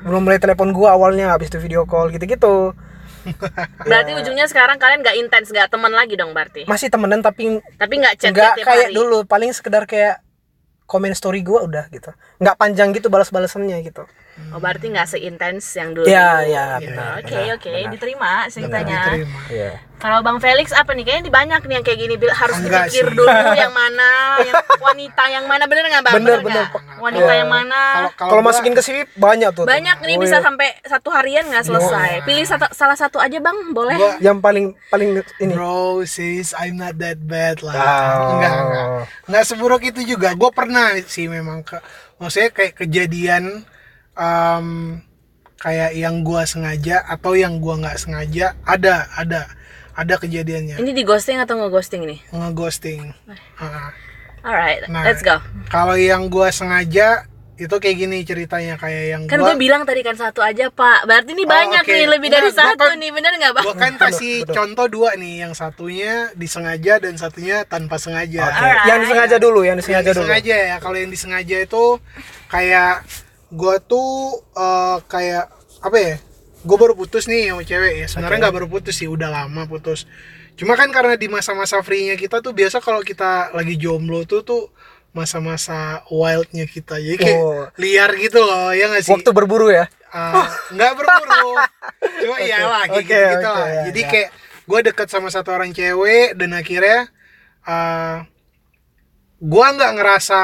Belum 0.00 0.22
mulai 0.22 0.36
telepon 0.36 0.70
gua 0.70 0.92
awalnya 0.92 1.32
habis 1.32 1.48
itu 1.48 1.58
video 1.58 1.82
call 1.82 2.08
gitu-gitu. 2.08 2.76
Berarti 3.82 4.12
ujungnya 4.14 4.44
sekarang 4.44 4.76
kalian 4.76 5.00
nggak 5.00 5.16
intens 5.18 5.48
nggak 5.48 5.68
teman 5.68 5.90
lagi 5.90 6.14
dong 6.14 6.30
berarti? 6.30 6.64
Masih 6.64 6.86
temenan 6.86 7.20
tapi 7.20 7.60
tapi 7.74 7.94
nggak 7.96 8.14
chat 8.16 8.30
nggak 8.30 8.54
tiap 8.54 8.66
kayak 8.66 8.86
hari? 8.86 8.94
dulu 8.94 9.24
paling 9.24 9.50
sekedar 9.50 9.84
kayak 9.84 10.20
komen 10.84 11.12
story 11.12 11.40
gua 11.40 11.60
udah 11.62 11.88
gitu. 11.88 12.08
Nggak 12.38 12.56
panjang 12.56 12.92
gitu 12.92 13.08
balas-balasannya 13.08 13.80
gitu 13.82 14.04
oh 14.48 14.58
berarti 14.58 14.86
nggak 14.88 15.06
seintens 15.06 15.64
yang 15.72 15.92
dulu 15.92 16.04
ya 16.04 16.40
ya 16.42 16.64
benar 16.78 17.20
Oke 17.20 17.38
oke 17.52 17.72
diterima 17.90 18.48
ceritanya. 18.48 19.00
Diterima. 19.12 19.40
Iya. 19.48 19.72
Kalau 19.98 20.22
Bang 20.22 20.38
Felix 20.38 20.70
apa 20.70 20.94
nih? 20.94 21.02
Kayaknya 21.02 21.24
di 21.26 21.32
banyak 21.34 21.60
nih 21.60 21.74
yang 21.74 21.84
kayak 21.84 21.98
gini 21.98 22.14
harus 22.30 22.56
Enggak 22.56 22.86
dipikir 22.86 23.02
sih. 23.04 23.16
dulu 23.18 23.26
yang 23.52 23.74
mana, 23.74 24.10
yang 24.40 24.54
wanita 24.78 25.22
yang 25.26 25.44
mana 25.44 25.64
bener 25.66 25.84
nggak 25.90 26.04
Bang? 26.06 26.14
Bener, 26.14 26.38
nggak? 26.38 26.46
bener. 26.46 26.64
Wanita 27.02 27.26
Iya. 27.26 27.38
yang 27.42 27.50
mana? 27.50 27.80
kalau 28.14 28.38
masukin 28.40 28.72
ke 28.72 28.80
CV 28.80 28.96
banyak 29.12 29.50
tuh 29.50 29.66
Banyak 29.66 29.98
nih 30.00 30.14
Oh, 30.14 30.22
bisa 30.22 30.38
iya. 30.38 30.44
sampai 30.46 30.68
satu 30.86 31.08
harian 31.10 31.50
nggak 31.50 31.66
selesai. 31.66 32.10
Pilih 32.22 32.46
satu, 32.46 32.70
salah 32.70 32.94
satu 32.94 33.18
aja 33.18 33.42
Bang, 33.42 33.74
boleh? 33.74 33.98
Gua- 33.98 34.22
yang 34.22 34.38
paling 34.38 34.78
paling 34.86 35.18
ini 35.42 35.52
Bro, 35.52 36.06
sis, 36.06 36.54
I'm 36.54 36.78
not 36.78 36.94
that 36.96 37.18
bad 37.18 37.58
lah. 37.60 37.74
Oh. 37.74 38.38
Enggak, 38.38 38.54
enggak. 38.54 38.86
Enggak 39.26 39.44
seburuk 39.44 39.82
itu 39.82 40.00
juga. 40.06 40.30
Gue 40.32 40.54
pernah 40.54 40.94
sih 41.02 41.26
memang 41.26 41.66
ke 41.66 41.74
maksudnya 42.16 42.50
kayak 42.50 42.78
kejadian 42.78 43.66
um, 44.18 44.98
kayak 45.56 45.94
yang 45.94 46.20
gua 46.20 46.42
sengaja 46.44 47.00
atau 47.04 47.32
yang 47.32 47.58
gua 47.58 47.78
nggak 47.78 47.96
sengaja 47.96 48.58
ada 48.62 49.06
ada 49.12 49.46
ada 49.94 50.14
kejadiannya 50.16 50.76
Ini 50.76 50.92
di 50.92 51.02
ghosting 51.02 51.38
atau 51.38 51.56
nge 51.56 51.68
ghosting 51.68 52.02
nih? 52.04 52.18
ngeghosting. 52.30 53.14
Ah. 53.56 53.90
Alright, 54.40 54.86
Nah, 54.86 55.02
let's 55.02 55.18
go. 55.20 55.42
Kalau 55.66 55.94
yang 55.94 56.26
gua 56.26 56.50
sengaja 56.50 57.26
itu 57.56 57.74
kayak 57.74 57.96
gini 57.98 58.22
ceritanya 58.22 58.78
kayak 58.78 59.04
yang 59.08 59.22
Kan 59.26 59.42
gua 59.42 59.50
gue 59.50 59.58
bilang 59.58 59.82
tadi 59.82 59.98
kan 60.00 60.14
satu 60.14 60.38
aja 60.38 60.70
pak 60.70 61.02
Berarti 61.02 61.34
ini 61.34 61.42
Oh, 61.42 61.50
banyak 61.50 61.82
oke. 61.82 61.90
nih 61.90 62.06
lebih 62.06 62.28
dari 62.30 62.48
Enggak, 62.48 62.54
gua 62.54 62.70
satu 62.70 62.84
kan- 62.86 62.94
nih 62.96 63.10
Bener 63.10 63.32
nggak 63.34 63.52
bang? 63.52 63.64
gua 63.66 63.74
kan 63.74 63.92
kasih 63.98 64.34
betul. 64.40 64.54
contoh 64.54 64.86
dua 64.88 65.10
nih 65.16 65.34
yang 65.42 65.52
satunya 65.52 66.14
disengaja 66.32 67.02
dan 67.02 67.18
satunya 67.18 67.66
tanpa 67.66 67.98
sengaja. 67.98 68.46
Alright. 68.46 68.86
Yang 68.86 68.98
disengaja 69.02 69.36
dulu, 69.36 69.60
yang 69.60 69.74
yang 69.74 69.76
disengaja 69.76 70.10
dulu. 70.12 70.22
disengaja 70.22 70.54
ya 70.54 70.76
kalau 70.78 70.96
yang 70.96 71.10
disengaja 71.10 71.56
itu 71.58 71.84
kayak 72.46 73.02
gua 73.50 73.80
tuh 73.80 74.42
eh, 74.56 74.96
kayak 75.08 75.46
apa 75.78 75.98
ya 75.98 76.14
gue 76.58 76.74
baru 76.76 76.98
putus 76.98 77.30
nih 77.30 77.54
sama 77.54 77.62
cewek 77.62 77.92
ya. 78.02 78.06
Sebenarnya 78.10 78.38
nggak 78.50 78.56
baru 78.58 78.68
putus 78.68 78.98
sih 78.98 79.06
udah 79.06 79.30
lama 79.30 79.62
putus. 79.70 80.10
Cuma 80.58 80.74
kan 80.74 80.90
karena 80.90 81.14
di 81.14 81.30
masa-masa 81.30 81.78
free-nya 81.86 82.18
kita 82.18 82.42
tuh 82.42 82.50
biasa 82.50 82.82
kalau 82.82 82.98
kita 83.06 83.54
lagi 83.54 83.78
jomblo 83.78 84.26
tuh 84.26 84.42
tuh 84.42 84.62
masa-masa 85.14 86.02
wildnya 86.10 86.66
kita. 86.66 86.98
Jadi 86.98 87.16
kayak 87.16 87.38
Oh. 87.38 87.62
liar 87.78 88.10
gitu 88.18 88.42
loh 88.42 88.74
ya 88.74 88.90
nggak 88.90 89.06
sih? 89.06 89.14
Waktu 89.14 89.30
berburu 89.30 89.70
ya. 89.70 89.86
Ah, 90.10 90.50
nggak 90.74 90.92
berburu. 90.98 91.52
Cuma 92.26 92.36
iyalah 92.42 92.90
kayak 92.90 93.06
Oke, 93.06 93.06
gitu 93.06 93.22
gitu 93.38 93.48
oke, 93.48 93.54
lah. 93.54 93.68
ya, 93.70 93.80
jadi 93.92 94.00
ya. 94.02 94.08
kayak 94.10 94.28
gue 94.68 94.80
deket 94.92 95.08
sama 95.08 95.28
satu 95.30 95.48
orang 95.54 95.70
cewek 95.70 96.34
dan 96.34 96.50
akhirnya 96.58 97.08
uh, 97.64 98.26
gue 99.38 99.66
nggak 99.78 99.92
ngerasa 99.94 100.40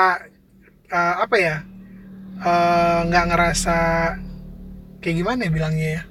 uh, 0.89 1.15
apa 1.27 1.37
ya 1.43 1.57
eh, 2.37 2.99
nggak 3.05 3.25
ngerasa 3.27 3.77
kayak 4.99 5.17
gimana 5.17 5.41
ya 5.43 5.51
bilangnya 5.51 5.91
ya 5.93 6.03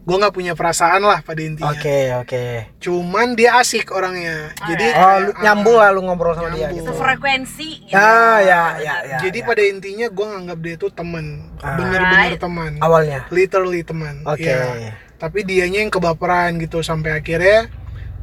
gue 0.00 0.14
nggak 0.14 0.32
punya 0.32 0.54
perasaan 0.54 1.02
lah 1.02 1.18
pada 1.18 1.42
intinya 1.42 1.66
Oke, 1.68 2.14
oke. 2.14 2.44
cuman 2.78 3.34
dia 3.34 3.58
asik 3.58 3.90
orangnya 3.90 4.54
jadi 4.62 4.86
Oh, 4.94 5.16
lu 5.18 5.30
kayak, 5.32 5.42
nyambung 5.42 5.76
ah, 5.76 5.82
lah 5.82 5.90
lu 5.90 6.00
ngobrol 6.00 6.30
sama 6.30 6.54
dia 6.54 6.70
nyambung. 6.70 6.78
gitu. 6.78 6.90
Frekuensi 6.94 7.68
gitu. 7.82 7.90
Ya, 7.90 8.38
ya, 8.38 8.62
ya, 8.78 8.94
ya. 9.02 9.18
jadi 9.18 9.34
ya. 9.36 9.44
pada 9.44 9.62
intinya 9.66 10.06
gue 10.06 10.26
nganggap 10.28 10.58
dia 10.62 10.74
tuh 10.76 10.90
temen 10.90 11.26
Ah. 11.58 11.74
bener-bener 11.74 12.38
teman 12.38 12.72
awalnya. 12.78 13.26
literally 13.28 13.82
teman 13.82 14.22
Oke. 14.22 14.46
Ya. 14.46 14.94
tapi 15.16 15.42
dianya 15.42 15.82
yang 15.82 15.90
kebaperan 15.90 16.54
gitu 16.56 16.86
sampai 16.86 17.10
akhirnya 17.12 17.66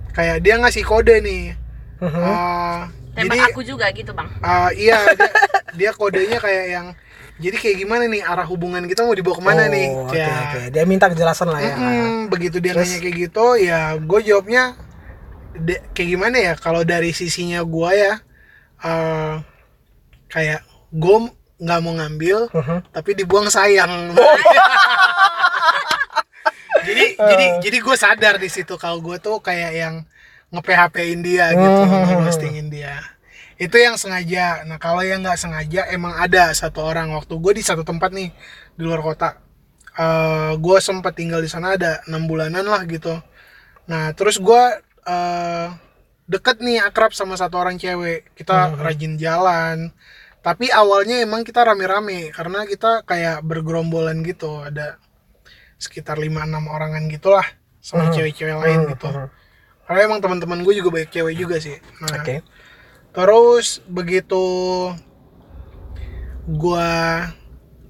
kayak 0.10 0.40
dia 0.40 0.56
ngasih 0.56 0.84
kode 0.84 1.20
nih 1.20 1.60
Mhm. 2.00 2.20
Ah, 2.22 2.88
Tembak 3.12 3.28
jadi 3.30 3.40
aku 3.50 3.60
juga 3.62 3.92
gitu 3.92 4.12
bang 4.12 4.32
ah, 4.40 4.72
iya 4.72 5.04
dia, 5.10 5.32
dia 5.74 5.92
kodenya 5.92 6.40
kayak 6.40 6.66
yang 6.70 6.88
jadi 7.36 7.56
kayak 7.56 7.76
gimana 7.80 8.04
nih? 8.06 8.22
Arah 8.22 8.44
hubungan 8.44 8.84
kita 8.84 9.02
mau 9.02 9.12
dibawa 9.12 9.36
ke 9.36 9.44
mana 9.44 9.66
nih? 9.66 9.88
Oh, 9.90 10.06
Oke, 10.06 10.16
ya. 10.16 10.30
oke. 10.46 10.60
Dia 10.70 10.84
minta 10.84 11.08
kejelasan 11.08 11.48
lah 11.48 11.58
ya. 11.58 11.74
Mm-mm, 11.74 12.28
begitu 12.28 12.58
dia 12.58 12.74
nanya 12.74 12.96
kayak 12.96 13.16
gitu 13.20 13.46
ya 13.58 13.96
gue 13.96 14.20
jawabnya 14.22 14.76
de- 15.56 15.82
kayak 15.92 16.10
gimana 16.10 16.38
ya? 16.40 16.54
Kalau 16.54 16.82
dari 16.82 17.10
sisinya 17.10 17.60
gue 17.60 17.90
ya 17.92 18.14
eh, 18.80 19.34
kayak 20.28 20.60
gue 20.90 21.18
nggak 21.56 21.80
mau 21.80 21.94
ngambil 21.96 22.50
Mhm. 22.50 22.78
tapi 22.92 23.14
dibuang 23.14 23.48
sayang. 23.48 24.12
Jadi 26.84 27.16
jadi 27.16 27.46
jadi 27.64 27.78
gue 27.80 27.96
sadar 27.96 28.36
di 28.36 28.48
situ 28.48 28.76
kalau 28.76 29.00
gue 29.00 29.16
tuh 29.18 29.40
kayak 29.40 29.72
yang 29.72 29.96
nge 30.52 30.62
PHP-in 30.62 31.20
dia 31.24 31.50
gitu 31.50 31.82
Hmm. 31.82 32.22
ghostingin 32.22 32.68
dia 32.68 33.00
itu 33.58 33.76
yang 33.78 33.96
sengaja. 33.96 34.66
Nah 34.66 34.78
kalau 34.78 35.02
yang 35.02 35.22
nggak 35.22 35.38
sengaja 35.38 35.88
emang 35.90 36.14
ada 36.16 36.50
satu 36.54 36.82
orang. 36.82 37.14
Waktu 37.14 37.34
gue 37.38 37.54
di 37.60 37.64
satu 37.64 37.82
tempat 37.82 38.10
nih 38.12 38.30
di 38.74 38.82
luar 38.82 39.02
kota. 39.02 39.38
Eh 39.94 40.52
gue 40.58 40.78
sempat 40.82 41.14
tinggal 41.14 41.40
di 41.40 41.50
sana 41.50 41.78
ada 41.78 42.02
enam 42.10 42.26
bulanan 42.26 42.66
lah 42.66 42.82
gitu. 42.86 43.14
Nah 43.90 44.12
terus 44.14 44.42
gue 44.42 44.64
eh 45.06 45.68
deket 46.24 46.64
nih 46.64 46.80
akrab 46.82 47.12
sama 47.14 47.36
satu 47.36 47.60
orang 47.60 47.78
cewek. 47.78 48.34
Kita 48.34 48.74
rajin 48.80 49.16
jalan. 49.18 49.92
Tapi 50.44 50.68
awalnya 50.68 51.24
emang 51.24 51.48
kita 51.48 51.64
rame-rame 51.64 52.28
karena 52.36 52.68
kita 52.68 53.08
kayak 53.08 53.46
bergerombolan 53.48 54.20
gitu. 54.28 54.60
Ada 54.60 55.00
sekitar 55.80 56.20
5-6 56.20 56.68
orangan 56.68 57.04
gitulah 57.08 57.48
sama 57.84 58.08
Hmm. 58.08 58.14
cewek-cewek 58.16 58.56
lain 58.56 58.80
Hmm, 58.88 58.92
gitu. 58.96 59.08
hmm. 59.12 59.28
karena 59.84 60.00
emang 60.08 60.20
teman-teman 60.24 60.64
gue 60.64 60.74
juga 60.80 60.90
banyak 60.96 61.12
cewek 61.12 61.36
juga 61.36 61.60
sih. 61.60 61.76
Nah 62.00 62.24
Oke. 62.24 62.40
Terus 63.14 63.80
begitu 63.86 64.44
gua 66.50 67.30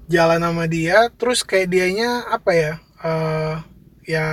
jalan 0.06 0.40
sama 0.44 0.64
dia 0.68 1.08
terus 1.16 1.40
kayak 1.42 1.72
dianya 1.72 2.28
apa 2.28 2.50
ya 2.52 2.72
eh 3.04 3.56
ya 4.04 4.26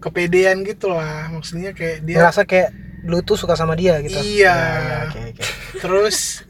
kepedean 0.00 0.62
gitu 0.62 0.92
lah 0.92 1.32
maksudnya 1.32 1.72
kayak 1.72 2.04
dia 2.04 2.20
Ngerasa 2.20 2.44
kayak 2.44 2.70
lu 3.06 3.22
tuh 3.22 3.38
suka 3.38 3.54
sama 3.54 3.78
dia 3.78 4.02
gitu. 4.02 4.18
Iya. 4.18 4.50
Ya, 4.50 4.78
ya, 4.82 4.98
Oke, 5.06 5.20
oke. 5.30 5.42
terus 5.78 6.42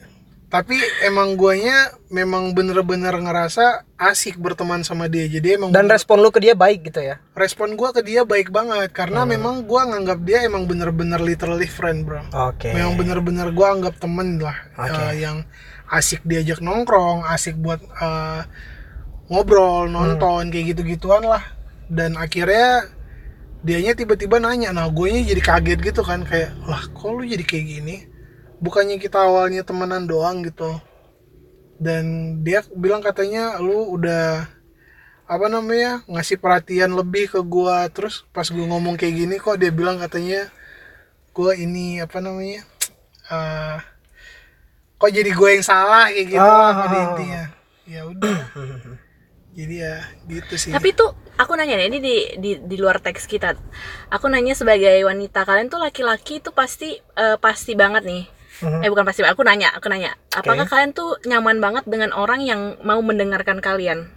tapi 0.46 0.78
emang 1.02 1.34
guanya 1.34 1.74
memang 2.06 2.54
bener-bener 2.54 3.10
ngerasa 3.12 3.82
asik 3.96 4.36
berteman 4.36 4.80
sama 4.80 5.06
dia 5.06 5.26
jadi 5.26 5.56
emang 5.56 5.74
Dan 5.74 5.86
respon 5.86 6.18
lu 6.18 6.30
ke 6.30 6.38
dia 6.38 6.54
baik 6.54 6.86
gitu 6.86 7.02
ya. 7.02 7.18
respon 7.32 7.74
gua 7.74 7.90
ke 7.90 8.00
dia 8.00 8.22
baik 8.22 8.48
banget 8.48 8.90
karena 8.90 9.22
Hmm. 9.22 9.30
memang 9.32 9.54
gua 9.62 9.84
nganggap 9.84 10.22
dia 10.22 10.42
emang 10.42 10.64
bener-bener 10.64 11.18
literally 11.18 11.66
friend 11.66 12.06
bro 12.06 12.22
Oke. 12.46 12.70
memang 12.70 12.94
bener-bener 12.94 13.50
gua 13.50 13.74
anggap 13.74 13.98
temen 13.98 14.38
lah 14.38 14.54
Oke. 14.76 14.94
eh, 15.10 15.14
yang 15.20 15.42
asik 15.88 16.22
diajak 16.22 16.58
nongkrong 16.58 17.26
asik 17.26 17.54
buat 17.56 17.82
eh, 17.82 18.42
ngobrol 19.26 19.88
nonton 19.88 20.48
kayak 20.48 20.72
gitu-gituan 20.72 21.22
lah 21.22 21.42
dan 21.86 22.14
akhirnya 22.14 22.86
dianya 23.58 23.94
tiba-tiba 23.94 24.38
nanya 24.38 24.70
nah 24.70 24.86
gue 24.86 25.10
jadi 25.26 25.42
kaget 25.42 25.80
gitu 25.84 26.02
kan 26.02 26.22
kayak 26.22 26.54
lah 26.62 26.86
kok 26.86 27.10
lu 27.10 27.22
jadi 27.22 27.42
kayak 27.42 27.66
gini 27.68 27.96
bukannya 28.60 28.96
kita 28.96 29.20
awalnya 29.20 29.62
temenan 29.62 30.08
doang 30.08 30.44
gitu. 30.44 30.80
Dan 31.76 32.38
dia 32.40 32.64
bilang 32.72 33.04
katanya 33.04 33.60
lu 33.60 33.96
udah 33.96 34.48
apa 35.26 35.46
namanya 35.50 36.06
ngasih 36.06 36.40
perhatian 36.40 36.96
lebih 36.96 37.28
ke 37.32 37.40
gua. 37.44 37.84
Terus 37.92 38.24
pas 38.32 38.48
gue 38.48 38.64
ngomong 38.64 38.96
kayak 38.96 39.14
gini 39.26 39.36
kok 39.36 39.60
dia 39.60 39.68
bilang 39.74 40.00
katanya 40.00 40.48
gua 41.36 41.52
ini 41.52 42.00
apa 42.00 42.16
namanya 42.24 42.64
eh 43.28 43.78
kok 44.96 45.12
jadi 45.12 45.30
gue 45.30 45.48
yang 45.60 45.64
salah? 45.64 46.08
Kayak 46.08 46.26
gitu 46.32 46.40
Ah, 46.40 46.72
pada 46.72 46.96
ah, 46.96 47.04
intinya. 47.12 47.42
Ya 47.84 48.00
udah. 48.08 48.40
Jadi 49.56 49.74
ya 49.80 50.04
gitu 50.28 50.54
sih. 50.60 50.72
Tapi 50.72 50.92
tuh 50.92 51.16
aku 51.40 51.56
nanya 51.56 51.80
nih, 51.80 51.88
ini 51.88 51.98
di, 52.00 52.16
di 52.36 52.50
di 52.60 52.76
luar 52.76 53.00
teks 53.00 53.24
kita. 53.24 53.56
Aku 54.12 54.28
nanya 54.28 54.52
sebagai 54.52 55.00
wanita, 55.04 55.48
kalian 55.48 55.72
tuh 55.72 55.80
laki-laki 55.80 56.44
tuh 56.44 56.52
pasti 56.52 57.00
eh, 57.00 57.36
pasti 57.40 57.72
banget 57.72 58.04
nih. 58.04 58.35
Mhm. 58.62 58.80
Eh 58.84 58.88
bukan 58.88 59.04
pasti, 59.04 59.20
aku 59.26 59.44
nanya, 59.44 59.72
aku 59.76 59.90
nanya. 59.92 60.16
Apakah 60.32 60.64
kalian 60.64 60.96
tuh 60.96 61.20
nyaman 61.28 61.60
banget 61.60 61.84
dengan 61.84 62.12
orang 62.16 62.40
yang 62.40 62.80
mau 62.80 63.00
mendengarkan 63.04 63.60
kalian? 63.60 64.08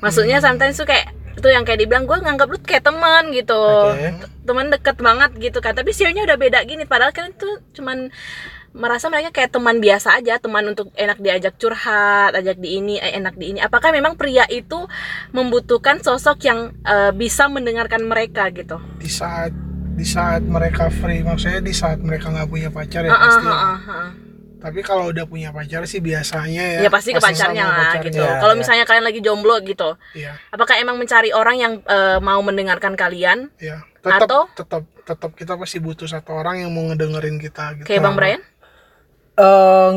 Maksudnya 0.00 0.40
Hmm. 0.40 0.46
sometimes 0.54 0.80
tuh 0.80 0.88
kayak 0.88 1.12
itu 1.30 1.48
yang 1.48 1.62
kayak 1.62 1.80
dibilang 1.86 2.04
gue 2.04 2.18
nganggap 2.18 2.48
lu 2.50 2.58
kayak 2.60 2.84
teman 2.84 3.30
gitu. 3.32 3.56
Oke. 3.56 4.26
Teman 4.44 4.66
deket 4.72 4.96
banget 4.98 5.30
gitu 5.38 5.58
kan. 5.60 5.76
Tapi 5.76 5.90
sionya 5.94 6.24
udah 6.26 6.36
beda 6.36 6.64
gini 6.66 6.84
padahal 6.84 7.12
kalian 7.14 7.36
tuh 7.36 7.60
cuman 7.76 8.10
merasa 8.70 9.10
mereka 9.10 9.34
kayak 9.34 9.50
teman 9.50 9.82
biasa 9.82 10.22
aja, 10.22 10.38
teman 10.38 10.62
untuk 10.62 10.94
enak 10.94 11.18
diajak 11.18 11.58
curhat, 11.58 12.38
ajak 12.38 12.54
di 12.62 12.78
ini, 12.78 13.02
eh, 13.02 13.18
enak 13.18 13.34
di 13.34 13.50
ini. 13.50 13.58
Apakah 13.58 13.90
memang 13.90 14.14
pria 14.14 14.46
itu 14.46 14.86
membutuhkan 15.34 15.98
sosok 16.00 16.38
yang 16.46 16.70
eh, 16.86 17.10
bisa 17.10 17.50
mendengarkan 17.50 18.06
mereka 18.06 18.46
gitu? 18.54 18.78
di 19.00 19.10
saat 19.10 19.50
di 20.00 20.06
saat 20.08 20.40
mereka 20.40 20.88
free 20.88 21.20
maksudnya 21.20 21.60
di 21.60 21.76
saat 21.76 22.00
mereka 22.00 22.32
nggak 22.32 22.48
punya 22.48 22.72
pacar 22.72 23.04
ya 23.04 23.12
ah, 23.12 23.20
pasti 23.20 23.44
ah, 23.44 23.50
lah. 23.52 23.60
ah, 23.60 23.76
ah. 23.76 24.08
tapi 24.56 24.80
kalau 24.80 25.12
udah 25.12 25.28
punya 25.28 25.52
pacar 25.52 25.84
sih 25.84 26.00
biasanya 26.00 26.80
ya 26.80 26.80
Ya 26.84 26.90
pasti 26.90 27.12
ke 27.12 27.20
pacarnya 27.20 27.64
sama 27.64 27.72
lah 27.76 27.80
pacarnya. 27.92 28.08
gitu. 28.08 28.20
Ya, 28.20 28.32
Kalau 28.40 28.54
ya. 28.54 28.58
misalnya 28.58 28.84
kalian 28.84 29.04
lagi 29.04 29.20
jomblo 29.20 29.56
gitu, 29.60 29.90
Iya, 30.12 30.32
apakah 30.48 30.76
emang 30.76 30.96
mencari 30.96 31.32
orang 31.32 31.56
yang 31.56 31.72
eh, 31.80 32.16
mau 32.18 32.40
mendengarkan 32.40 32.96
kalian? 32.96 33.52
iya. 33.56 33.84
Tetap, 34.00 34.24
Atau- 34.24 34.48
tetap, 34.56 34.82
tetap 35.04 35.30
kita 35.36 35.60
pasti 35.60 35.76
butuh 35.76 36.08
satu 36.08 36.32
orang 36.32 36.64
yang 36.64 36.72
mau 36.72 36.88
ngedengerin 36.88 37.36
kita 37.36 37.76
gitu. 37.76 37.84
Kayak 37.84 38.00
Bang 38.00 38.16
Brian? 38.16 38.40
Eh, 39.36 39.92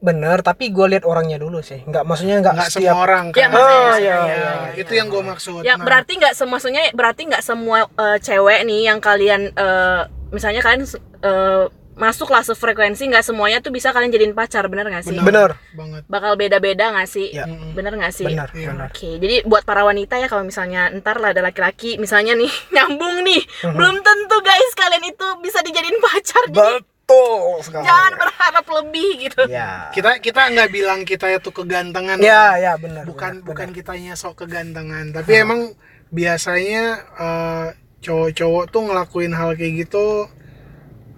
bener, 0.00 0.40
tapi 0.40 0.68
gue 0.68 0.86
lihat 0.88 1.02
orangnya 1.02 1.36
dulu 1.36 1.58
sih. 1.58 1.82
Nggak, 1.82 2.02
maksudnya 2.02 2.38
nggak 2.38 2.54
Nggak 2.54 2.68
setiap. 2.68 2.94
semua 2.94 3.02
orang 3.02 3.24
Ya, 3.28 3.32
kan. 3.34 3.48
maksudnya- 3.50 3.66
Oh, 3.68 3.88
Iya, 3.90 3.98
iya, 3.98 4.16
iya. 4.22 4.52
iya, 4.64 4.70
itu 4.76 4.92
yang 4.92 5.08
gue 5.08 5.22
maksud. 5.22 5.60
Ya 5.60 5.74
Nah, 5.74 5.84
berarti 5.84 6.12
nggak 6.14 6.34
semuanya 6.34 6.82
berarti 6.92 7.22
nggak 7.24 7.42
semua 7.42 7.78
eh, 7.90 8.18
cewek 8.18 8.60
nih 8.62 8.80
yang 8.86 8.98
kalian 8.98 9.50
eh, 9.50 10.00
misalnya 10.28 10.60
kalian 10.60 10.86
eh, 11.20 11.64
masuklah 11.98 12.46
sefrekuensi 12.46 13.10
nggak 13.10 13.26
semuanya 13.26 13.58
tuh 13.58 13.74
bisa 13.74 13.90
kalian 13.90 14.06
jadiin 14.08 14.30
pacar 14.30 14.70
bener 14.70 14.86
nggak 14.86 15.02
sih? 15.02 15.18
Bener. 15.18 15.58
banget. 15.74 16.06
Bakal 16.06 16.38
beda-beda 16.38 16.94
nggak 16.94 17.10
sih? 17.10 17.34
Ya. 17.34 17.42
Bener 17.74 17.90
nggak 17.90 18.14
sih? 18.14 18.22
Benar, 18.24 18.54
Iya. 18.54 18.70
benar. 18.70 18.88
Oke, 18.88 19.18
jadi 19.18 19.42
buat 19.42 19.66
para 19.66 19.82
wanita 19.82 20.14
ya 20.14 20.26
kalau 20.26 20.42
misalnya 20.42 20.94
ntar 20.94 21.18
lah 21.18 21.34
ada 21.34 21.42
laki-laki 21.42 21.98
misalnya 21.98 22.32
nih 22.32 22.46
nyambung 22.72 23.26
nih, 23.26 23.42
belum 23.64 23.98
tentu 23.98 24.36
guys 24.40 24.72
kalian 24.74 25.04
itu 25.04 25.26
bisa 25.42 25.58
dijadiin 25.58 25.98
pacar. 25.98 26.44
Jadi 26.46 26.86
Betul 27.08 27.64
sekali. 27.64 27.88
jangan 27.88 28.12
berharap 28.20 28.66
lebih 28.68 29.10
gitu. 29.24 29.42
Ya. 29.48 29.88
Kita 29.96 30.20
kita 30.20 30.52
nggak 30.52 30.68
bilang 30.68 31.08
kita 31.08 31.32
itu 31.32 31.48
kegantengan. 31.48 32.20
Ya, 32.20 32.60
ya 32.60 32.76
benar. 32.76 33.08
bukan 33.08 33.40
benar, 33.40 33.48
bukan 33.48 33.68
benar. 33.72 33.76
kitanya 33.80 34.12
sok 34.12 34.44
kegantengan, 34.44 35.16
tapi 35.16 35.40
emang 35.40 35.72
biasanya 36.12 36.84
eh, 37.16 37.66
cowok-cowok 38.04 38.64
tuh 38.68 38.82
ngelakuin 38.92 39.32
hal 39.32 39.56
kayak 39.56 39.88
gitu 39.88 40.28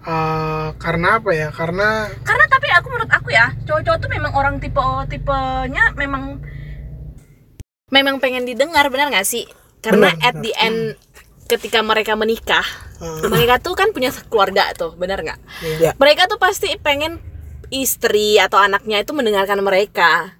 eh, 0.07 0.67
karena 0.79 1.19
apa 1.19 1.31
ya 1.35 1.47
karena 1.51 2.07
karena 2.23 2.45
tapi 2.47 2.67
aku 2.71 2.87
menurut 2.87 3.11
aku 3.11 3.29
ya 3.35 3.51
cowok-cowok 3.67 3.99
tuh 3.99 4.11
memang 4.11 4.31
orang 4.31 4.55
tipe 4.63 4.79
tipenya 5.11 5.91
memang 5.95 6.39
memang 7.91 8.19
pengen 8.23 8.47
didengar 8.47 8.87
benar 8.87 9.11
nggak 9.11 9.27
sih 9.27 9.43
karena 9.83 10.15
Benar, 10.15 10.27
at 10.27 10.35
the 10.39 10.51
end 10.55 10.95
ketika 11.47 11.83
mereka 11.83 12.15
menikah 12.15 12.63
mereka 13.01 13.57
tuh 13.57 13.73
kan 13.73 13.89
punya 13.89 14.13
keluarga 14.29 14.69
tuh 14.77 14.93
benar 14.93 15.25
nggak? 15.25 15.39
Ya. 15.81 15.91
mereka 15.97 16.29
tuh 16.29 16.37
pasti 16.37 16.69
pengen 16.77 17.17
istri 17.73 18.37
atau 18.37 18.59
anaknya 18.61 19.01
itu 19.01 19.11
mendengarkan 19.15 19.57
mereka. 19.63 20.37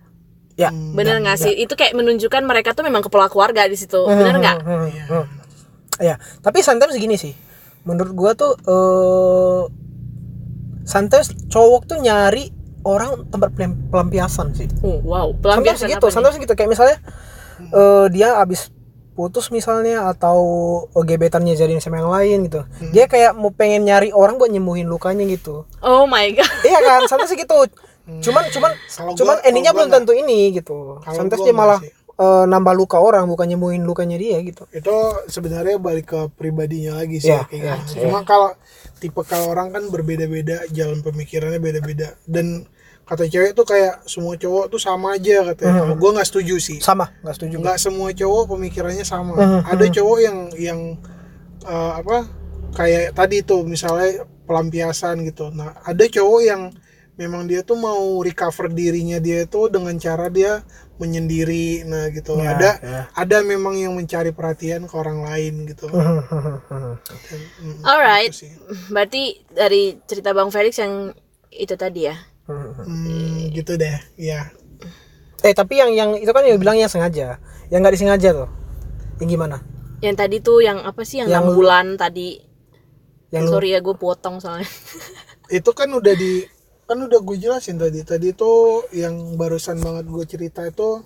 Ya. 0.59 0.69
benar 0.69 1.17
nggak 1.23 1.41
sih? 1.41 1.53
Itu 1.57 1.73
kayak 1.73 1.97
menunjukkan 1.97 2.45
mereka 2.45 2.77
tuh 2.77 2.85
memang 2.85 3.01
kepala 3.01 3.31
keluarga 3.31 3.65
di 3.65 3.73
situ. 3.73 3.97
Benar 4.05 4.35
nggak? 4.37 4.57
Hmm, 4.61 4.85
hmm, 4.85 5.05
hmm. 5.09 5.25
Ya, 6.01 6.15
tapi 6.45 6.61
sometimes 6.61 6.93
gini 6.97 7.17
sih. 7.17 7.33
Menurut 7.81 8.13
gua 8.13 8.31
tuh 8.37 8.53
eh 8.61 9.61
sometimes 10.85 11.33
cowok 11.49 11.89
tuh 11.89 11.97
nyari 11.97 12.53
orang 12.85 13.25
tempat 13.29 13.53
pelampiasan 13.89 14.53
sih. 14.53 14.69
oh, 14.85 15.01
wow. 15.01 15.33
Sometimes 15.33 15.41
pelampiasan 15.41 15.87
gitu, 15.97 16.07
sometimes 16.13 16.37
gitu. 16.37 16.53
Kayak 16.53 16.77
misalnya 16.77 16.97
eh 17.73 18.05
dia 18.13 18.37
abis 18.37 18.69
putus 19.11 19.47
misalnya 19.47 20.07
atau 20.07 20.37
gebetannya 20.95 21.51
jadiin 21.51 21.77
sama 21.77 21.97
yang 21.97 22.09
lain 22.09 22.37
gitu. 22.45 22.61
Dia 22.89 23.05
kayak 23.05 23.33
mau 23.33 23.49
pengen 23.49 23.83
nyari 23.83 24.09
orang 24.09 24.35
buat 24.35 24.47
nyembuhin 24.47 24.85
lukanya 24.85 25.23
gitu. 25.25 25.67
oh 25.79 26.05
my 26.05 26.31
god 26.31 26.47
iya 26.63 26.79
kan, 26.79 27.01
sometimes 27.05 27.31
gitu. 27.31 27.57
Cuman 28.21 28.43
cuman 28.49 28.71
Kalau 28.89 29.11
cuman 29.13 29.35
gua- 29.35 29.43
endingnya 29.43 29.71
belum 29.71 29.89
tentu 29.89 30.11
ini 30.11 30.51
gitu. 30.53 30.99
Sometimes 31.05 31.37
gua 31.37 31.45
dia 31.45 31.55
malah 31.55 31.79
sih. 31.79 31.91
eh, 32.13 32.45
nambah 32.45 32.73
luka 32.73 32.97
orang 32.97 33.25
bukan 33.25 33.47
nyembuhin 33.47 33.81
lukanya 33.81 34.15
dia 34.15 34.37
gitu. 34.41 34.63
itu 34.69 34.95
sebenarnya 35.27 35.75
balik 35.77 36.05
ke 36.07 36.19
pribadinya 36.31 36.95
lagi 36.95 37.17
sih 37.17 37.29
Iya, 37.29 37.45
kayak 37.45 37.61
iya, 37.61 37.73
gitu. 37.83 38.05
Cuma 38.05 38.21
kalau 38.21 38.53
tipe 38.97 39.21
kalau 39.23 39.49
orang 39.49 39.69
kan 39.69 39.83
berbeda-beda, 39.87 40.65
jalan 40.69 41.01
pemikirannya 41.01 41.57
beda-beda 41.57 42.13
dan 42.23 42.63
kata 43.03 43.27
cewek 43.27 43.51
tuh 43.51 43.63
kayak 43.63 44.05
semua 44.05 44.35
cowok 44.35 44.65
tuh 44.67 44.79
sama 44.79 45.15
aja 45.15 45.43
katanya. 45.51 45.83
Kalau 45.83 45.95
gua 45.95 46.09
nggak 46.15 46.27
setuju 46.27 46.55
sih. 46.57 46.77
Sama, 46.79 47.11
nggak 47.21 47.35
setuju. 47.35 47.55
Nggak 47.59 47.77
semua 47.77 48.09
cowok 48.09 48.43
pemikirannya 48.49 49.03
sama. 49.03 49.35
Mhm, 49.35 49.59
Ada 49.67 49.85
cowok 49.91 50.17
yang 50.19 50.37
yang 50.55 50.79
eh, 51.61 51.91
apa 51.97 52.17
kayak 52.71 53.13
tadi 53.13 53.43
tuh 53.43 53.63
misalnya 53.63 54.23
pelampiasan 54.47 55.21
gitu. 55.23 55.51
Nah, 55.51 55.75
ada 55.81 56.03
cowok 56.03 56.41
yang 56.41 56.61
memang 57.19 57.45
dia 57.45 57.61
tuh 57.61 57.75
mau 57.75 57.99
recover 58.19 58.71
dirinya 58.71 59.19
dia 59.19 59.43
itu 59.43 59.67
dengan 59.67 59.93
cara 59.95 60.31
dia 60.31 60.63
menyendiri 60.97 61.81
nah 61.83 62.09
gitu 62.09 62.37
Ya, 62.37 62.53
ada 62.55 62.71
ya. 62.77 63.01
ada 63.13 63.37
memang 63.41 63.73
yang 63.73 63.93
mencari 63.93 64.29
perhatian 64.31 64.85
ke 64.85 64.93
orang 64.95 65.21
lain 65.21 65.65
gitu 65.67 65.89
Mm, 67.61 67.81
alright 67.83 68.31
gitu 68.31 68.47
sih. 68.47 68.51
berarti 68.89 69.23
dari 69.47 69.97
cerita 70.05 70.31
bang 70.31 70.49
Felix 70.49 70.77
yang 70.77 71.13
itu 71.51 71.75
tadi 71.75 72.07
ya 72.07 72.15
Hmm, 72.81 73.51
gitu 73.51 73.75
deh 73.75 73.97
ya 74.15 74.49
eh 75.41 75.53
tapi 75.57 75.81
yang 75.81 75.89
yang 75.93 76.09
itu 76.21 76.29
kan 76.29 76.45
yang 76.45 76.61
bilang 76.61 76.77
yang 76.77 76.85
sengaja. 76.85 77.41
Yang 77.73 77.79
nggak 77.81 77.95
disengaja 77.97 78.29
tuh. 78.45 78.49
Yang 79.17 79.29
gimana? 79.37 79.57
Yang 80.01 80.15
tadi 80.17 80.37
tuh 80.37 80.61
yang 80.61 80.85
apa 80.85 81.01
sih 81.01 81.21
yang, 81.21 81.29
Yang 81.33 81.41
enam 81.41 81.49
lu- 81.49 81.57
bulan 81.57 81.85
tadi? 81.97 82.37
Yang 83.33 83.43
lu- 83.49 83.51
sorry 83.57 83.69
ya 83.73 83.79
gue 83.81 83.95
potong 83.97 84.37
soalnya. 84.37 84.69
Itu 85.49 85.73
kan 85.73 85.89
udah 85.89 86.13
di 86.13 86.45
kan 86.85 86.97
udah 87.01 87.19
gue 87.25 87.37
jelasin 87.41 87.81
tadi. 87.81 88.05
Tadi 88.05 88.37
tuh 88.37 88.85
yang 88.93 89.33
barusan 89.33 89.81
banget 89.81 90.05
gue 90.05 90.25
cerita 90.29 90.61
itu 90.61 91.01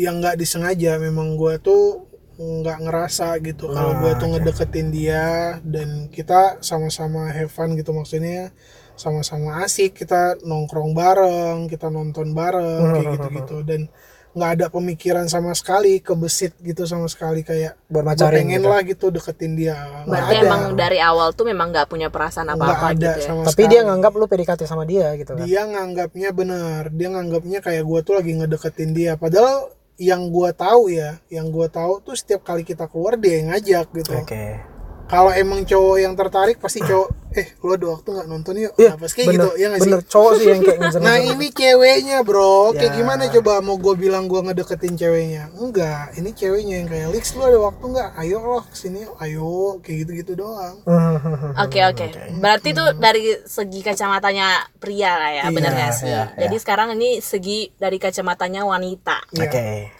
yang 0.00 0.22
nggak 0.22 0.40
disengaja 0.40 0.96
memang 0.96 1.36
gue 1.36 1.60
tuh 1.60 2.08
nggak 2.40 2.80
ngerasa 2.80 3.36
gitu. 3.44 3.68
Kalau 3.68 3.92
gue 4.00 4.12
tuh 4.16 4.28
ngedeketin 4.32 4.88
dia 4.88 5.60
dan 5.60 6.08
kita 6.08 6.64
sama-sama 6.64 7.28
have 7.28 7.52
fun 7.52 7.76
gitu 7.76 7.92
maksudnya 7.92 8.54
sama-sama 9.00 9.64
asik 9.64 9.96
kita 10.04 10.36
nongkrong 10.44 10.92
bareng 10.92 11.64
kita 11.72 11.88
nonton 11.88 12.36
bareng 12.36 12.92
kayak 12.92 13.06
gitu-gitu. 13.16 13.56
Dan 13.64 13.88
nggak 14.30 14.50
ada 14.60 14.66
pemikiran 14.70 15.26
sama 15.26 15.50
sekali 15.58 15.98
kebesit 15.98 16.54
gitu 16.62 16.86
sama 16.86 17.10
sekali 17.10 17.42
kayak 17.42 17.74
gua 17.90 18.06
macarin 18.06 18.46
pengen 18.46 18.62
gitu. 18.62 18.70
lah 18.70 18.80
gitu 18.86 19.06
deketin 19.10 19.58
dia. 19.58 19.74
Berarti 20.06 20.34
ada. 20.38 20.46
emang 20.46 20.62
dari 20.78 20.98
awal 21.02 21.34
tuh 21.34 21.50
memang 21.50 21.74
nggak 21.74 21.90
punya 21.90 22.14
perasaan 22.14 22.46
apa 22.54 22.62
apa 22.62 22.94
ada 22.94 23.18
gitu 23.18 23.18
ya? 23.18 23.26
sama 23.26 23.42
tapi 23.50 23.62
sekali. 23.66 23.72
dia 23.74 23.80
nganggap 23.90 24.12
lu 24.14 24.26
PDKT 24.30 24.60
sama 24.70 24.84
dia 24.86 25.06
gitu 25.18 25.32
kan? 25.34 25.42
Dia 25.42 25.62
nganggapnya 25.66 26.30
benar. 26.30 26.82
Dia 26.94 27.08
nganggapnya 27.10 27.58
kayak 27.58 27.82
gue 27.82 28.00
tuh 28.06 28.14
lagi 28.22 28.32
ngedeketin 28.38 28.90
dia. 28.94 29.12
Padahal 29.18 29.74
yang 29.98 30.30
gue 30.30 30.50
tahu 30.54 30.82
ya 30.94 31.18
yang 31.26 31.50
gue 31.50 31.66
tahu 31.66 31.98
tuh 32.00 32.14
setiap 32.14 32.46
kali 32.46 32.62
kita 32.62 32.86
keluar 32.86 33.18
dia 33.18 33.42
yang 33.42 33.50
ngajak 33.50 33.86
gitu. 33.98 34.14
Oke 34.14 34.79
kalau 35.10 35.30
emang 35.32 35.60
cowok 35.62 35.96
yang 35.98 36.14
tertarik 36.14 36.56
pasti 36.56 36.80
cowok 36.80 37.08
eh 37.30 37.46
lu 37.62 37.70
ada 37.70 37.86
waktu 37.88 38.08
nggak 38.10 38.26
nonton 38.26 38.54
yuk? 38.58 38.74
Iya, 38.74 38.90
nah, 38.90 38.96
pasti 38.98 39.14
kayak 39.16 39.28
bener, 39.28 39.38
gitu 39.38 39.48
ya 39.54 39.66
nggak 39.66 39.78
sih? 39.78 39.84
bener. 39.86 40.00
Cowok 40.04 40.32
sih 40.34 40.46
yang 40.48 40.60
kayak 40.60 40.78
ngejar 40.82 41.00
nah 41.00 41.16
ini 41.16 41.46
ceweknya 41.48 42.18
bro. 42.20 42.54
Kayak 42.72 42.90
Ya. 42.90 42.96
gimana 42.96 43.22
coba 43.30 43.52
mau 43.60 43.76
gue 43.76 43.94
bilang 43.94 44.24
gue 44.26 44.40
ngedeketin 44.40 44.94
ceweknya? 44.94 45.44
Enggak 45.54 46.04
ini 46.14 46.30
ceweknya 46.30 46.74
yang 46.76 46.88
kayak 46.88 47.08
Lix 47.10 47.24
lu 47.32 47.42
ada 47.44 47.58
waktu 47.60 47.84
nggak? 47.86 48.10
Ayo 48.16 48.38
loh 48.40 48.64
ke 48.64 48.74
sini 48.74 48.98
yuk. 49.00 49.14
ayo 49.16 49.46
kayak 49.78 49.96
gitu 50.00 50.12
gitu 50.16 50.32
doang. 50.36 50.74
Oke 51.62 51.80
oke. 51.84 52.06
Berarti 52.36 52.68
tuh 52.72 52.94
dari 52.96 53.22
segi 53.44 53.80
kacamatanya 53.80 54.46
pria 54.76 55.14
lah 55.14 55.30
ya, 55.30 55.44
benar 55.50 55.70
nggak 55.70 55.92
sih? 55.92 56.06
iya, 56.06 56.34
Jadi 56.34 56.56
sekarang 56.58 56.94
ini 56.94 57.18
segi 57.20 57.70
dari 57.76 57.98
kacamatanya 57.98 58.62
wanita. 58.64 59.22
oke. 59.30 59.66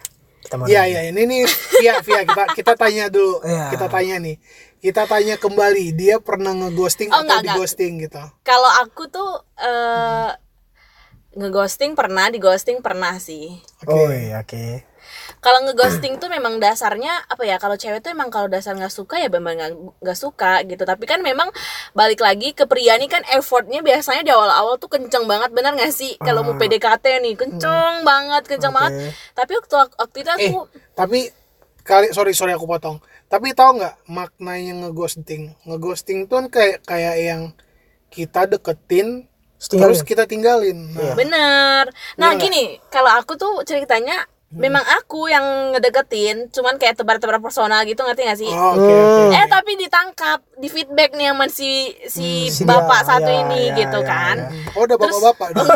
mau 0.55 0.65
Iya 0.65 0.83
iya 0.85 1.01
ini 1.05 1.21
nih 1.23 1.41
Via 1.77 1.93
Via 1.99 2.21
kita 2.23 2.43
kita 2.53 2.73
tanya 2.75 3.05
dulu 3.07 3.39
Iya. 3.41 3.69
kita 3.69 3.87
tanya 3.87 4.15
nih 4.17 4.35
kita 4.77 5.03
tanya 5.05 5.35
kembali 5.35 5.93
dia 5.93 6.17
pernah 6.17 6.51
ngeghosting 6.51 7.07
Oh, 7.07 7.15
atau 7.15 7.23
enggak, 7.23 7.39
enggak. 7.39 7.55
dighosting 7.55 7.93
gitu 7.99 8.23
Kalau 8.41 8.71
aku 8.79 9.03
tuh 9.07 9.29
eh 9.55 10.31
ngeghosting 11.31 11.95
pernah, 11.95 12.27
dighosting 12.27 12.83
pernah 12.83 13.15
sih. 13.15 13.55
oh 13.85 14.11
iya 14.11 14.43
oke 14.43 14.83
Kalau 15.39 15.63
ngeghosting 15.63 16.19
tuh 16.19 16.27
memang 16.27 16.59
dasarnya 16.59 17.23
apa 17.31 17.47
ya? 17.47 17.55
Kalau 17.55 17.79
cewek 17.79 18.03
tuh 18.03 18.11
emang 18.11 18.27
kalau 18.27 18.51
dasar 18.51 18.75
nggak 18.75 18.91
suka 18.91 19.21
ya 19.23 19.31
memang 19.31 19.55
nggak 19.55 19.71
nggak 20.03 20.17
suka 20.19 20.65
gitu. 20.67 20.83
Tapi 20.83 21.07
kan 21.07 21.23
memang 21.23 21.47
balik 21.95 22.19
lagi 22.19 22.51
ke 22.51 22.67
pria 22.67 22.99
nih 22.99 23.07
kan 23.07 23.23
effortnya 23.31 23.79
biasanya 23.79 24.27
di 24.27 24.31
awal-awal 24.35 24.75
tuh 24.75 24.91
kenceng 24.91 25.23
banget, 25.29 25.55
benar 25.55 25.71
nggak 25.79 25.93
sih? 25.95 26.19
Kalau 26.19 26.43
mau 26.43 26.59
PDKT 26.59 27.23
nih 27.23 27.39
kenceng 27.39 28.03
banget, 28.03 28.43
kenceng 28.49 28.75
banget. 28.75 29.15
Tapi 29.31 29.51
waktu 29.55 29.75
waktu 29.95 30.17
itu 30.19 30.29
eh 30.29 30.49
aku 30.51 30.59
tapi 30.91 31.19
kali 31.81 32.13
sorry 32.13 32.33
sorry 32.35 32.53
aku 32.53 32.69
potong 32.69 33.01
tapi 33.25 33.55
tahu 33.57 33.81
nggak 33.81 33.95
maknanya 34.05 34.85
ngeghosting 34.85 35.55
ngeghosting 35.65 36.29
tuh 36.29 36.43
kan 36.43 36.47
kayak 36.51 36.77
kayak 36.85 37.15
yang 37.17 37.41
kita 38.11 38.45
deketin 38.45 39.31
Tinggalin. 39.61 39.81
terus 39.85 40.01
kita 40.01 40.25
tinggalin 40.25 40.89
nah, 40.97 41.13
Bener. 41.13 41.85
Nah 42.17 42.33
Iya 42.33 42.37
nggak? 42.37 42.41
gini, 42.41 42.63
kalau 42.89 43.13
aku 43.13 43.37
tuh 43.37 43.61
ceritanya 43.61 44.25
memang 44.51 44.83
aku 44.99 45.25
yang 45.25 45.43
ngedeketin, 45.71 46.51
cuman 46.51 46.75
kayak 46.75 46.95
tebar-tebar 46.95 47.39
personal 47.39 47.81
gitu, 47.83 48.03
ngerti 48.03 48.21
gak 48.23 48.35
sih? 48.35 48.47
oh, 48.47 48.75
oke 48.75 48.83
oke 48.83 49.23
Eh 49.31 49.45
tapi 49.47 49.71
ditangkap, 49.75 50.43
di 50.55 50.67
feedback 50.67 51.15
nih 51.15 51.31
sama 51.31 51.47
si 51.47 51.71
si 52.05 52.27
si 52.47 52.61
bapak 52.61 52.99
dia, 52.99 53.07
satu 53.07 53.31
ya, 53.31 53.39
ini 53.41 53.61
ya, 53.67 53.75
gitu 53.79 53.99
ya, 53.99 54.07
kan. 54.07 54.35
oh 54.75 54.83
udah 54.83 54.97
bapak 54.97 55.19
bapak 55.23 55.47
dong 55.53 55.67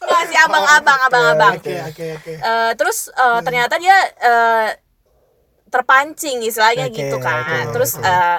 Enggak 0.00 0.22
si 0.26 0.36
abang-abang, 0.36 1.00
abang-abang. 1.06 1.52
oke 1.56 1.74
oke 1.92 2.06
oke 2.16 2.32
Eh, 2.40 2.72
terus 2.74 2.98
eh, 3.10 3.40
ternyata 3.42 3.74
dia 3.76 3.96
eh, 4.16 4.68
terpancing 5.68 6.42
istilahnya 6.42 6.88
Oke, 6.88 6.98
gitu 6.98 7.16
kan. 7.20 7.44
oke, 7.44 7.58
terus 7.70 7.94
eh 7.96 8.38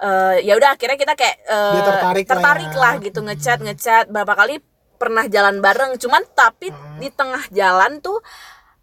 eh, 0.00 0.36
ya 0.42 0.56
udah 0.56 0.74
akhirnya 0.74 0.96
kita 0.96 1.14
kayak 1.14 1.36
eh, 1.44 1.74
Dia 1.76 1.82
tertarik 1.86 2.24
lah 2.24 2.30
tertarik 2.32 2.70
ya. 2.72 2.78
lah 2.80 2.94
gitu 2.98 3.20
ngechat 3.20 3.58
ngechat. 3.60 4.04
Berapa 4.08 4.32
kali 4.34 4.58
pernah 5.00 5.24
jalan 5.24 5.64
bareng 5.64 5.96
cuman 5.96 6.20
tapi 6.36 6.68
di 7.00 7.08
tengah 7.08 7.48
jalan 7.48 8.04
tuh 8.04 8.20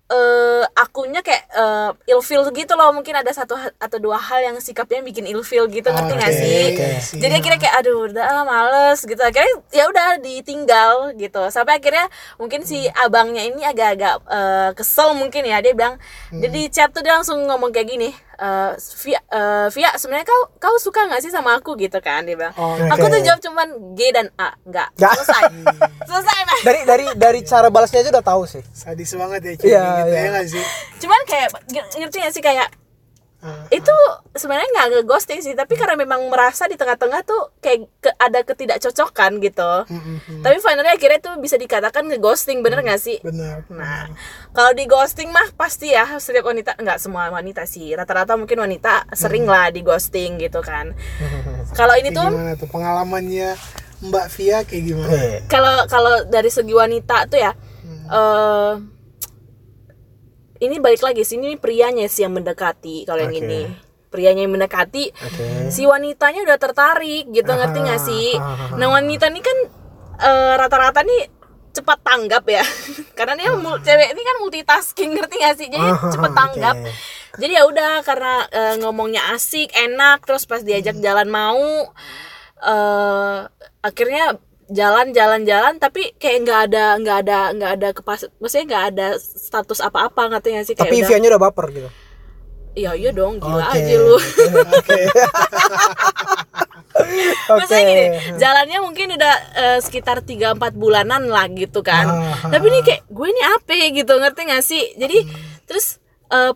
eh 0.08 0.64
akunya 0.72 1.20
kayak 1.20 1.44
eh, 1.52 1.92
ilfeel 2.16 2.48
gitu 2.56 2.80
loh 2.80 2.96
mungkin 2.96 3.12
ada 3.12 3.28
satu 3.36 3.60
atau 3.60 3.98
dua 4.00 4.16
hal 4.16 4.40
yang 4.40 4.56
sikapnya 4.64 5.04
bikin 5.04 5.28
ilfeel 5.28 5.68
gitu 5.68 5.92
ngerti 5.92 6.14
nggak 6.16 6.32
Oke, 6.32 6.40
sih? 6.40 6.64
oke, 6.72 6.88
sih. 7.04 7.20
jadi 7.20 7.34
akhirnya 7.44 7.60
kayak 7.60 7.76
aduh 7.84 7.98
udah 8.08 8.24
ah, 8.24 8.44
males 8.48 9.04
gitu. 9.04 9.20
Akhirnya 9.20 9.52
ya 9.76 9.84
udah 9.92 10.08
ditinggal 10.24 11.12
gitu. 11.20 11.52
Sampai 11.52 11.84
akhirnya 11.84 12.08
mungkin 12.40 12.64
si 12.64 12.88
abangnya 12.96 13.44
ini 13.52 13.68
agak-agak 13.68 14.16
eh, 14.32 14.70
kesel 14.80 15.12
mungkin 15.12 15.44
ya 15.44 15.60
dia 15.60 15.76
bilang 15.76 16.00
dia 16.32 16.50
di 16.56 16.72
chat 16.72 16.88
tuh 16.96 17.04
dia 17.04 17.12
langsung 17.20 17.44
ngomong 17.44 17.76
kayak 17.76 17.92
gini 17.92 18.16
eh 18.38 18.71
Via, 19.02 19.19
eh, 19.28 19.67
Via 19.69 19.89
sebenarnya 19.93 20.26
kau 20.26 20.41
kau 20.58 20.76
suka 20.78 21.06
nggak 21.06 21.19
sih 21.19 21.30
sama 21.30 21.58
aku 21.58 21.73
gitu 21.76 21.97
kan? 22.00 22.21
Dia 22.21 22.38
bilang 22.38 22.54
Oh, 22.54 22.78
aku 22.78 23.06
tuh 23.08 23.21
jawab 23.21 23.41
cuman 23.41 23.67
G 23.93 24.13
dan 24.13 24.30
A. 24.38 24.54
Nggak. 24.62 24.89
Selesai. 24.93 25.43
Selesai 26.10 26.38
Mas. 26.45 26.62
dari 26.62 26.80
dari 26.86 27.06
dari 27.17 27.39
cara 27.41 27.67
balasnya 27.67 28.02
aja 28.02 28.12
udah 28.13 28.26
tahu 28.26 28.43
sih. 28.45 28.63
Sadis 28.69 29.12
banget 29.13 29.41
ya 29.41 29.54
cewek 29.58 29.67
Iya, 29.67 29.84
gitu 29.84 30.10
iya. 30.10 30.21
ya 30.21 30.30
nggak 30.32 30.45
sih? 30.47 30.63
Cuman 31.02 31.19
kayak 31.26 31.50
ngerti 31.97 32.17
gak 32.21 32.34
sih? 32.34 32.41
Kayak 32.41 32.67
Ah, 33.38 33.69
itu 33.69 33.93
sebenarnya 34.34 34.65
nggak 34.65 34.88
nge-ghosting 34.97 35.45
sih 35.45 35.54
tapi 35.54 35.78
karena 35.78 35.93
memang 35.93 36.26
merasa 36.26 36.65
di 36.65 36.73
tengah-tengah 36.73 37.21
tuh 37.21 37.54
kayak 37.62 37.86
ke- 38.02 38.17
ada 38.17 38.41
ketidakcocokan 38.41 39.38
gitu. 39.38 39.71
Mm, 39.86 39.93
mm, 39.93 40.17
mm. 40.17 40.41
tapi 40.41 40.58
finally 40.58 40.89
akhirnya 40.89 41.21
tuh 41.21 41.38
bisa 41.38 41.54
dikatakan 41.54 42.10
nge-ghosting 42.10 42.65
bener 42.65 42.82
nggak 42.82 42.97
sih? 42.97 43.21
benar 43.21 43.62
Nah, 43.69 44.10
kalau 44.52 44.73
di 44.73 44.89
ghosting 44.89 45.30
mah 45.30 45.54
pasti 45.54 45.93
ya 45.93 46.17
setiap 46.17 46.50
wanita 46.50 46.82
nggak 46.82 46.97
semua 46.97 47.30
wanita 47.30 47.69
sih. 47.69 47.93
Rata-rata 47.93 48.34
mungkin 48.34 48.58
wanita 48.58 49.06
sering 49.13 49.45
lah 49.45 49.69
di 49.69 49.86
ghosting 49.86 50.41
gitu 50.41 50.65
kan. 50.65 50.97
Kalau 51.78 51.93
ini 51.93 52.10
tuh 52.10 52.26
gimana 52.26 52.58
tuh? 52.58 52.65
Pengalamannya 52.65 53.54
Mbak 54.02 54.26
Via 54.34 54.58
kayak 54.65 54.82
gimana? 54.84 55.13
Eh, 55.13 55.38
kalau 55.45 55.86
kalau 55.86 56.26
dari 56.26 56.50
segi 56.50 56.73
wanita 56.73 57.30
tuh 57.30 57.38
ya 57.38 57.54
eh 58.08 58.97
ini 60.60 60.78
balik 60.78 61.02
lagi 61.02 61.22
sini 61.22 61.56
prianya 61.56 62.06
sih 62.06 62.22
yang 62.22 62.34
mendekati 62.34 63.04
kalau 63.04 63.22
yang 63.22 63.34
Oke. 63.34 63.41
ini. 63.41 63.62
Prianya 64.08 64.41
yang 64.41 64.54
mendekati 64.54 65.12
Oke. 65.12 65.67
si 65.67 65.84
wanitanya 65.84 66.41
udah 66.41 66.58
tertarik 66.58 67.28
gitu 67.28 67.48
ngerti 67.48 67.80
nggak 67.80 68.02
sih? 68.02 68.28
ah, 68.36 68.72
ah, 68.72 68.76
nah 68.76 68.88
wanita 68.89 69.28
ini 69.28 69.41
kan 69.41 69.58
eh, 70.17 70.54
rata-rata 70.56 71.04
nih 71.04 71.28
cepat 71.72 72.00
tanggap 72.02 72.43
ya. 72.48 72.63
Karena 73.17 73.34
dia 73.36 73.52
mul- 73.54 73.78
cewek 73.80 74.10
ini 74.12 74.22
kan 74.22 74.36
multitasking 74.39 75.12
ngerti 75.13 75.36
gak 75.38 75.56
sih? 75.58 75.67
Jadi 75.70 75.84
Ah, 75.84 76.00
oke. 76.00 76.30
tanggap. 76.32 76.76
Jadi 77.38 77.54
ya 77.54 77.63
udah 77.65 78.02
karena 78.02 78.34
eh, 78.50 78.76
ngomongnya 78.82 79.30
asik 79.32 79.70
enak 79.72 80.26
terus 80.26 80.46
pas 80.46 80.62
diajak 80.62 80.98
jalan 80.98 81.28
mau 81.28 81.93
eh 82.58 83.38
akhirnya 83.84 84.41
jalan 84.68 85.16
jalan 85.16 85.42
jalan 85.44 85.74
tapi 85.80 86.12
kayak 86.16 86.44
nggak 86.44 86.60
ada 86.68 86.86
nggak 87.00 87.18
ada 87.24 87.38
nggak 87.56 87.72
ada 87.80 87.88
kepas 87.92 88.28
maksudnya 88.38 88.66
nggak 88.68 88.86
ada 88.92 89.08
status 89.16 89.80
apa-apa 89.80 90.28
ngerti 90.30 90.48
gak 90.52 90.66
sih 90.66 90.76
kayak 90.76 90.92
Tapi 90.92 90.98
udah 91.00 91.08
Vianya 91.08 91.28
udah 91.32 91.42
baper 91.42 91.66
gitu. 91.72 91.90
iya 92.76 92.92
iya 92.94 93.10
dong 93.10 93.40
gila 93.40 93.64
Oke. 93.64 93.80
aja 93.80 93.96
lu 93.96 94.18
Oke. 94.76 95.02
Maksudnya 97.48 97.84
gini, 97.84 98.06
jalannya 98.36 98.78
mungkin 98.82 99.08
udah 99.14 99.36
eh, 99.54 99.80
sekitar 99.80 100.26
3-4 100.26 100.58
bulanan 100.74 101.30
lah 101.30 101.46
gitu 101.48 101.86
kan. 101.86 102.10
Ah, 102.10 102.50
Tapi 102.50 102.66
ini 102.68 102.80
kayak 102.82 103.06
gue 103.06 103.28
ini 103.28 103.42
apa 103.44 103.74
gitu, 103.94 104.14
ngerti 104.18 104.42
gak 104.44 104.66
sih? 104.66 104.84
Jadi 104.98 105.18
terus 105.64 106.02
eh, 106.28 106.54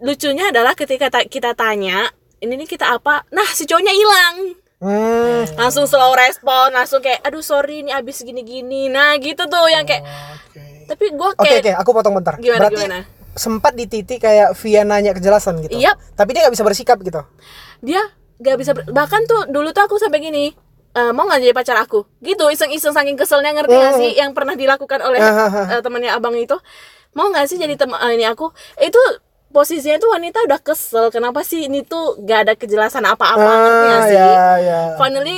lucunya 0.00 0.48
adalah 0.48 0.72
ketika 0.72 1.12
ta- 1.12 1.28
kita 1.28 1.52
tanya, 1.52 2.08
ini 2.40 2.56
nih 2.56 2.68
kita 2.68 2.88
apa? 2.90 3.28
Nah, 3.30 3.44
si 3.52 3.68
cowoknya 3.68 3.92
hilang. 3.92 4.56
Hmm. 4.82 5.46
Langsung 5.54 5.86
slow 5.86 6.10
respon, 6.12 6.74
langsung 6.74 6.98
kayak 6.98 7.22
aduh 7.22 7.38
sorry 7.38 7.86
ini 7.86 7.94
abis 7.94 8.26
gini-gini. 8.26 8.90
Nah, 8.90 9.14
gitu 9.16 9.46
tuh 9.46 9.70
yang 9.70 9.86
kayak 9.86 10.02
oke 10.02 10.60
tapi 10.82 11.14
gue 11.14 11.28
Oke 11.32 11.46
kayak 11.46 11.62
oke, 11.62 11.72
aku 11.78 11.90
potong 11.94 12.14
bentar. 12.18 12.34
Gimana, 12.36 12.66
Berarti 12.66 12.82
gimana? 12.82 13.00
sempat 13.32 13.72
di 13.72 13.86
titik 13.86 14.20
kayak 14.20 14.58
Via 14.58 14.82
nanya 14.82 15.14
kejelasan 15.14 15.62
gitu. 15.62 15.78
Yap. 15.78 15.96
Tapi 16.12 16.34
dia 16.34 16.44
nggak 16.44 16.54
bisa 16.58 16.66
bersikap 16.66 16.98
gitu. 17.00 17.22
dia 17.80 18.02
gak 18.38 18.58
bisa 18.58 18.74
ber- 18.74 18.90
bahkan 18.90 19.22
tuh 19.22 19.46
dulu 19.46 19.70
tuh 19.70 19.86
aku 19.86 19.96
sampai 19.98 20.18
gini 20.18 20.50
"Eh, 20.92 21.12
mau 21.14 21.24
nggak 21.24 21.40
jadi 21.40 21.54
pacar 21.54 21.78
aku 21.78 22.04
gitu 22.20 22.50
iseng-iseng 22.50 22.90
saking 22.90 23.14
keselnya 23.14 23.54
ngerti 23.54 23.70
gak 23.72 23.94
sih 23.96 24.10
yang 24.14 24.34
pernah 24.34 24.58
dilakukan 24.58 24.98
oleh 24.98 25.18
eh, 25.72 25.80
temannya 25.80 26.10
abang 26.10 26.34
itu 26.34 26.58
mau 27.14 27.30
nggak 27.30 27.46
sih 27.46 27.56
jadi 27.56 27.78
teman 27.78 27.98
ini 28.10 28.26
aku 28.26 28.50
itu 28.76 28.98
posisinya 29.52 30.00
tuh 30.00 30.10
wanita 30.10 30.42
udah 30.42 30.58
kesel. 30.58 31.12
Kenapa 31.12 31.44
sih 31.44 31.68
ini 31.68 31.84
tuh 31.84 32.18
gak 32.18 32.48
ada 32.48 32.52
kejelasan 32.56 33.04
apa-apa 33.04 33.38
ngerti 33.44 33.84
gak 33.84 33.94
Ah, 33.94 34.08
sih? 34.08 34.16
ya 34.18 34.46
ya. 34.58 34.80
finally 34.96 35.36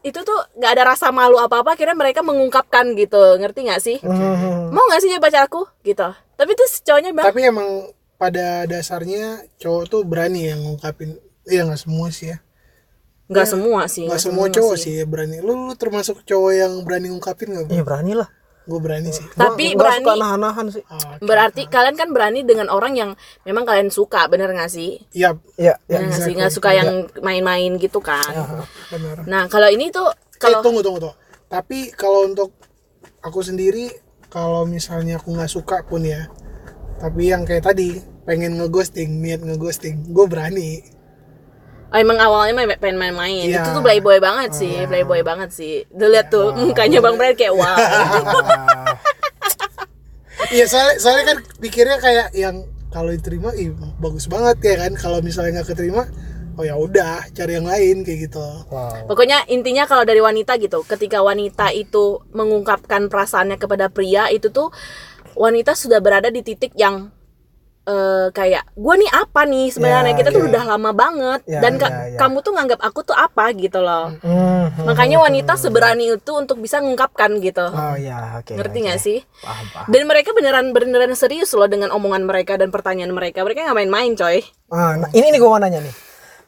itu 0.00 0.20
tuh 0.20 0.36
gak 0.56 0.72
ada 0.74 0.82
rasa 0.90 1.08
malu 1.08 1.36
apa-apa 1.36 1.76
akhirnya 1.76 1.92
mereka 1.92 2.20
mengungkapkan 2.20 2.96
gitu. 2.96 3.20
Ngerti 3.36 3.60
gak 3.64 3.80
sih? 3.80 3.96
Hmm. 4.00 4.68
mau 4.68 4.82
nggak 4.84 5.00
sih 5.00 5.08
jadi 5.08 5.22
pacar 5.22 5.46
aku? 5.46 5.62
Gitu. 5.80 6.08
Tapi 6.34 6.50
tuh 6.52 6.66
cowoknya 6.82 7.10
bilang 7.12 7.26
tapi 7.28 7.40
emang 7.44 7.68
pada 8.16 8.64
dasarnya 8.64 9.44
cowok 9.56 9.82
tuh 9.86 10.00
berani 10.02 10.48
yang 10.48 10.64
ngungkapin 10.64 11.14
iya 11.44 11.62
nggak 11.62 11.78
semua 11.78 12.08
sih 12.10 12.34
ya. 12.34 12.38
Nggak 13.24 13.46
semua 13.48 13.80
sih 13.88 14.04
nggak 14.04 14.20
semua 14.20 14.46
cowok 14.48 14.76
sih. 14.76 14.98
ya 14.98 15.04
berani. 15.04 15.40
Lu, 15.40 15.68
lu 15.68 15.74
termasuk 15.76 16.24
cowok 16.24 16.52
yang 16.52 16.72
berani 16.82 17.08
ngungkapin 17.08 17.54
nggak 17.54 17.70
Iya 17.70 17.84
berani 17.84 18.12
lah. 18.18 18.28
Gue 18.64 18.80
berani 18.80 19.12
sih 19.12 19.26
tapi 19.36 19.76
Gua 19.76 19.84
berani 19.84 20.04
suka 20.04 20.14
nahan-nahan 20.16 20.66
sih. 20.72 20.84
Ah, 20.88 21.20
Berarti 21.20 21.62
kalian 21.68 21.96
kan 22.00 22.08
berani 22.16 22.40
dengan 22.48 22.72
orang 22.72 22.96
yang 22.96 23.10
memang 23.44 23.68
kalian 23.68 23.92
suka, 23.92 24.24
bener 24.32 24.48
gak 24.56 24.72
sih? 24.72 25.04
iya 25.12 25.36
Iya 25.60 25.76
ya. 25.86 26.00
Bener 26.00 26.08
nggak 26.08 26.20
sih? 26.24 26.32
Nggak 26.32 26.52
suka 26.52 26.70
yang 26.72 26.90
main-main 27.20 27.76
gitu 27.76 28.00
kan. 28.00 28.32
benar 28.88 29.24
Nah, 29.28 29.42
kalau 29.52 29.68
ini 29.68 29.92
tuh 29.92 30.08
eh 30.08 30.40
kalau 30.40 30.60
tunggu 30.60 30.80
tunggu 30.84 31.00
tunggu 31.00 31.16
tapi 31.48 31.92
kalau 31.94 32.26
untuk 32.26 32.50
aku 33.24 33.40
sendiri 33.40 33.88
kalau 34.28 34.66
misalnya 34.66 35.22
aku 35.22 35.30
nggak 35.32 35.48
suka 35.52 35.86
pun 35.86 36.02
ya 36.04 36.26
tapi 36.98 37.30
yang 37.30 37.46
kayak 37.46 37.70
tadi 37.70 38.02
pengen 38.26 38.58
ngeghosting 38.58 39.22
niat 39.22 39.40
ngeghosting 39.44 40.10
gue 40.10 40.26
berani 40.26 40.82
oh, 41.86 41.96
emang 41.96 42.16
awalnya 42.16 42.54
main- 42.54 42.78
pengen 42.78 42.96
main-main, 42.96 43.44
Iya. 43.44 43.60
itu 43.60 43.68
tuh 43.70 43.82
playboy 43.82 44.18
banget 44.18 44.50
sih, 44.52 44.74
playboy 44.84 45.20
banget 45.20 45.50
sih. 45.50 45.84
Udah 45.90 46.08
lihat 46.08 46.26
tuh 46.28 46.52
mukanya 46.52 46.98
Bang 46.98 47.16
Brian 47.16 47.34
kayak 47.34 47.52
wow. 47.52 47.76
iya 50.50 50.64
soalnya 50.66 50.94
soalnya 50.98 51.24
kan 51.26 51.38
pikirnya 51.58 51.98
kayak 51.98 52.28
yang 52.32 52.62
kalau 52.90 53.10
diterima 53.10 53.50
ih 53.54 53.70
bagus 53.96 54.26
banget 54.26 54.56
ya 54.62 54.86
kan 54.86 54.92
kalau 54.94 55.18
misalnya 55.18 55.60
nggak 55.60 55.68
keterima 55.68 56.06
oh 56.54 56.62
ya 56.62 56.78
udah 56.78 57.26
cari 57.32 57.58
yang 57.58 57.66
lain 57.66 58.06
kayak 58.06 58.30
gitu 58.30 58.42
Wow. 58.70 59.10
Pokoknya 59.10 59.42
intinya 59.48 59.84
kalau 59.84 60.02
dari 60.02 60.18
wanita 60.18 60.54
gitu, 60.56 60.82
ketika 60.84 61.18
wanita 61.18 61.70
itu 61.70 62.22
mengungkapkan 62.30 63.06
perasaannya 63.06 63.56
kepada 63.56 63.90
pria 63.90 64.30
itu 64.30 64.50
tuh 64.50 64.70
wanita 65.34 65.74
sudah 65.74 65.98
berada 65.98 66.30
di 66.30 66.42
titik 66.42 66.70
yang 66.74 67.10
eh, 67.84 68.26
kayak 68.30 68.72
gue 68.72 68.94
nih 68.96 69.10
apa 69.10 69.40
nih 69.44 69.66
sebenarnya 69.68 70.12
Ya, 70.12 70.18
kita 70.18 70.30
tuh 70.30 70.42
ya. 70.42 70.48
udah 70.48 70.62
lama 70.66 70.90
banget 70.90 71.40
Ya, 71.44 71.60
dan 71.60 71.76
ka- 71.76 71.88
ya, 71.88 72.04
ya. 72.10 72.18
kamu 72.18 72.36
tuh 72.40 72.52
nganggap 72.52 72.80
aku 72.80 73.00
tuh 73.02 73.12
apa 73.12 73.52
gitu 73.52 73.78
loh. 73.78 74.16
Hmm. 74.18 74.72
Makanya 74.82 75.20
wanita 75.20 75.54
seberani 75.54 76.10
itu 76.10 76.32
untuk 76.32 76.58
bisa 76.58 76.80
mengungkapkan 76.80 77.36
gitu. 77.38 77.64
Oh 77.64 77.94
ya 77.94 78.40
oke. 78.40 78.52
Ngerti 78.52 78.78
oke. 78.78 78.84
nggak 78.84 78.98
sih? 78.98 79.18
Paham 79.38 79.66
paham. 79.70 79.86
Dan 79.86 80.02
mereka 80.04 80.30
beneran 80.32 80.66
beneran 80.70 81.12
serius 81.12 81.52
loh 81.52 81.66
dengan 81.66 81.88
omongan 81.90 82.24
mereka 82.24 82.56
dan 82.56 82.68
pertanyaan 82.68 83.10
mereka. 83.10 83.40
Mereka 83.40 83.62
nggak 83.62 83.78
main-main, 83.78 84.12
coy. 84.14 84.40
Ah, 84.68 84.96
nah, 84.96 85.08
ini 85.12 85.28
nih 85.28 85.38
gue 85.38 85.46
mau 85.46 85.56
nanya 85.56 85.78
nih. 85.78 85.94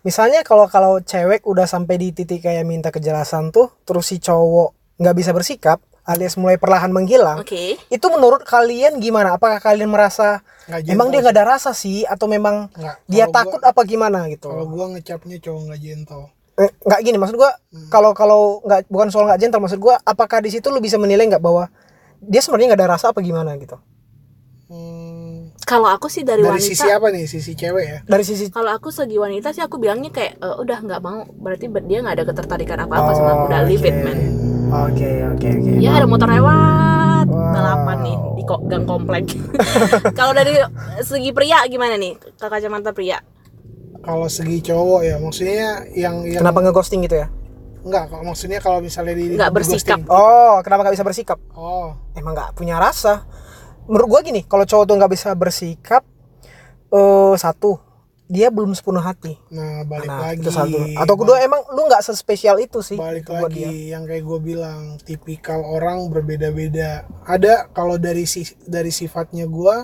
Misalnya 0.02 0.40
kalau 0.40 0.66
kalau 0.66 0.98
cewek 1.00 1.42
udah 1.42 1.66
sampai 1.66 1.96
di 1.96 2.10
titik 2.10 2.40
kayak 2.40 2.62
minta 2.62 2.88
kejelasan 2.88 3.50
tuh, 3.50 3.74
terus 3.82 4.06
si 4.06 4.16
cowok 4.16 4.70
nggak 4.96 5.14
bisa 5.14 5.30
bersikap, 5.30 5.82
alias 6.06 6.38
mulai 6.38 6.56
perlahan 6.56 6.88
menghilang. 6.94 7.42
Oke. 7.42 7.76
Itu 7.90 8.06
menurut 8.14 8.46
kalian 8.46 9.02
gimana? 9.02 9.34
Apakah 9.34 9.58
kalian 9.58 9.90
merasa 9.90 10.40
Nggak 10.66 10.90
emang 10.90 11.10
dia 11.10 11.20
nggak 11.22 11.34
ada 11.36 11.46
rasa 11.58 11.70
sih, 11.74 12.06
atau 12.06 12.26
memang 12.26 12.70
Nggak. 12.74 12.96
dia 13.06 13.24
Kalau 13.26 13.34
takut 13.34 13.60
apa 13.62 13.80
gimana 13.82 14.26
gitu? 14.30 14.46
kalau 14.50 14.66
gue 14.66 14.84
ngecapnya 14.98 15.36
cowok 15.42 15.60
nggak 15.70 15.80
gentle 15.82 16.24
Eh, 16.56 16.72
nggak 16.88 17.00
gini, 17.04 17.20
maksud 17.20 17.36
gua 17.36 17.52
kalau 17.92 18.16
kalau 18.16 18.64
nggak 18.64 18.88
bukan 18.88 19.12
soal 19.12 19.28
nggak 19.28 19.44
gentle, 19.44 19.60
maksud 19.60 19.76
gua 19.76 20.00
apakah 20.02 20.40
di 20.40 20.48
situ 20.48 20.72
lu 20.72 20.80
bisa 20.80 20.96
menilai 20.96 21.28
nggak 21.28 21.44
bahwa 21.44 21.68
dia 22.16 22.40
sebenarnya 22.40 22.72
nggak 22.72 22.80
ada 22.80 22.90
rasa 22.96 23.12
apa 23.12 23.20
gimana 23.20 23.52
gitu? 23.60 23.76
Hmm, 24.66 25.52
Kalau 25.62 25.86
aku 25.86 26.10
sih 26.10 26.26
dari, 26.26 26.42
dari 26.42 26.58
wanita 26.58 26.66
sisi 26.66 26.88
apa 26.90 27.06
nih 27.14 27.24
sisi 27.30 27.52
cewek 27.54 27.84
ya 27.86 27.98
Dari 28.02 28.24
sisi 28.26 28.50
kalau 28.50 28.74
aku 28.74 28.90
segi 28.90 29.14
wanita 29.14 29.54
sih 29.54 29.62
aku 29.62 29.78
bilangnya 29.78 30.10
kayak 30.10 30.42
"Eh, 30.42 30.56
udah 30.58 30.78
nggak 30.82 31.00
mau 31.06 31.22
berarti 31.38 31.70
ber- 31.70 31.86
dia 31.86 32.02
nggak 32.02 32.16
ada 32.18 32.24
ketertarikan 32.26 32.78
apa 32.82 32.94
apa 32.98 33.10
sama 33.14 33.30
aku 33.36 33.44
udah 33.46 33.60
leave 33.62 33.84
it 33.84 33.94
man 34.02 34.18
Oke 34.66 35.10
oke 35.24 35.48
oke. 35.48 35.70
ya 35.78 35.90
ada 35.94 36.06
motor 36.06 36.28
lewat 36.28 37.26
Wow. 37.26 37.50
balapan 37.52 37.98
nih 38.00 38.16
di 38.32 38.42
kok 38.44 38.60
gang 38.64 38.84
komplek 38.84 39.24
kalau 40.18 40.30
dari 40.30 40.54
segi 41.00 41.30
pria 41.30 41.58
gimana 41.64 41.94
nih 41.94 42.14
ke 42.14 42.46
kacamata 42.46 42.90
pria 42.90 43.18
kalau 44.00 44.26
segi 44.26 44.62
cowok 44.62 45.00
ya 45.02 45.16
maksudnya 45.18 45.58
yang 45.90 46.22
yang 46.22 46.38
Kenapa 46.40 46.62
ngeghosting 46.62 47.02
gitu 47.02 47.18
ya? 47.18 47.28
enggak 47.82 48.06
kalau 48.08 48.22
maksudnya 48.24 48.58
kalau 48.58 48.78
misalnya 48.78 49.14
di 49.14 49.34
Nggak 49.34 49.46
di 49.48 49.56
bersikap. 49.56 49.98
ghosting. 49.98 50.02
Oh, 50.08 50.58
kenapa 50.60 50.80
nggak 50.82 50.94
bisa 50.94 51.02
bersikap? 51.04 51.38
oh 51.52 51.94
Emang 52.12 52.32
nggak 52.32 52.50
punya 52.52 52.78
rasa. 52.78 53.26
Menurut 53.86 54.06
gua 54.08 54.20
gini, 54.20 54.42
kalau 54.42 54.62
cowok 54.62 54.84
tuh 54.84 54.94
nggak 54.96 55.12
bisa 55.12 55.30
bersikap, 55.32 56.02
eh 56.88 57.34
satu 57.36 57.78
dia 58.26 58.48
belum 58.48 58.70
sepenuh 58.70 58.98
hati. 58.98 59.38
nah 59.48 59.82
balik 59.82 60.04
Nah, 60.04 60.18
lagi 60.26 60.42
itu 60.42 60.50
satu. 60.50 60.76
Atau 60.94 61.14
kedua 61.14 61.38
emang 61.40 61.62
lu 61.70 61.84
nggak 61.84 62.02
sespesial 62.02 62.58
itu 62.58 62.80
sih. 62.80 62.94
balik 62.94 63.26
lagi 63.26 63.62
dia. 63.62 63.94
yang 63.94 64.02
kayak 64.02 64.22
gue 64.22 64.38
bilang 64.40 64.80
tipikal 65.00 65.62
orang 65.62 66.06
berbeda-beda 66.06 66.90
ada 67.22 67.70
kalau 67.70 67.96
dari 67.96 68.24
si 68.24 68.42
dari 68.62 68.90
sifatnya 68.90 69.46
gue 69.46 69.76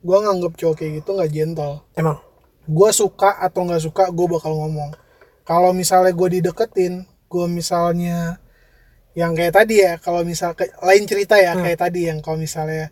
gue 0.00 0.16
nganggap 0.18 0.52
cowok 0.54 0.74
kayak 0.74 0.92
gitu 0.98 1.10
nggak 1.12 1.30
gentle 1.30 1.84
Emang. 1.92 2.20
gue 2.64 2.90
suka 2.90 3.36
atau 3.38 3.60
nggak 3.62 3.82
suka 3.82 4.08
gue 4.08 4.26
bakal 4.28 4.52
ngomong 4.54 4.92
kalau 5.42 5.72
misalnya 5.72 6.10
gue 6.10 6.28
dideketin 6.34 6.94
gue 7.04 7.46
misalnya 7.46 8.40
yang 9.12 9.32
kayak 9.32 9.54
tadi 9.54 9.78
ya 9.78 9.96
kalau 9.96 10.20
misal 10.22 10.56
lain 10.80 11.04
cerita 11.04 11.36
ya 11.36 11.52
Hmm. 11.52 11.62
kayak 11.62 11.78
tadi 11.78 12.08
yang 12.08 12.18
kalau 12.18 12.36
misalnya 12.36 12.88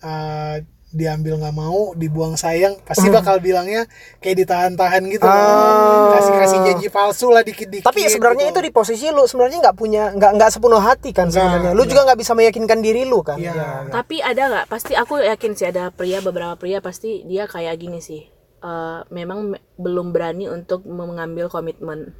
uh, 0.00 0.58
diambil 0.92 1.34
nggak 1.36 1.52
mau 1.52 1.92
dibuang 1.92 2.34
sayang 2.34 2.76
pasti 2.82 3.04
Hmm. 3.04 3.16
bakal 3.16 3.36
bilangnya 3.38 3.88
kayak 4.18 4.36
ditahan-tahan 4.38 5.02
gitu 5.06 5.24
Ah. 5.24 6.12
kasih 6.12 6.34
kasih 6.36 6.58
janji 6.62 6.88
palsu 6.88 7.26
lah 7.26 7.40
dikit-dikit 7.40 7.82
Tapi 7.82 8.06
sebenarnya 8.06 8.46
gitu. 8.46 8.54
itu 8.54 8.60
di 8.62 8.70
posisi 8.70 9.06
lu 9.08 9.24
sebenarnya 9.24 9.58
nggak 9.62 9.74
punya 9.74 10.12
nggak 10.12 10.32
nggak 10.34 10.50
sepenuh 10.50 10.78
hati 10.78 11.10
kan 11.10 11.26
Nggak, 11.26 11.34
sebenarnya. 11.34 11.72
Lu 11.72 11.82
juga 11.84 12.00
nggak 12.04 12.18
bisa 12.18 12.32
meyakinkan 12.32 12.78
diri 12.78 13.02
lu 13.02 13.20
kan. 13.20 13.36
Iya. 13.36 13.52
Iya. 13.52 13.68
tapi 13.88 14.20
ada 14.20 14.42
nggak 14.46 14.66
pasti 14.66 14.92
aku 14.92 15.18
yakin 15.18 15.52
sih 15.52 15.66
ada 15.66 15.88
pria 15.88 16.20
beberapa 16.20 16.54
pria 16.54 16.78
pasti 16.78 17.24
dia 17.24 17.44
kayak 17.44 17.74
gini 17.74 17.98
sih 17.98 18.28
eh, 18.60 19.00
memang 19.08 19.38
me- 19.50 19.62
belum 19.74 20.10
berani 20.10 20.46
untuk 20.46 20.84
mengambil 20.84 21.48
komitmen 21.48 22.12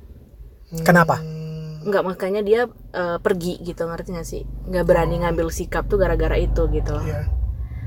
Kenapa? 0.78 1.20
nggak 1.82 2.04
makanya 2.04 2.40
dia 2.40 2.61
eh, 2.90 3.18
pergi 3.18 3.58
gitu 3.61 3.82
ngerti 3.82 4.11
gak 4.12 4.24
sih 4.24 4.42
nggak 4.64 4.82
berani 4.82 5.18
ngambil 5.18 5.46
sikap 5.48 5.85
tuh 5.85 5.96
gara-gara 5.96 6.35
itu 6.35 6.62
gitu 6.68 6.92
loh 6.92 7.02
Iya. 7.02 7.26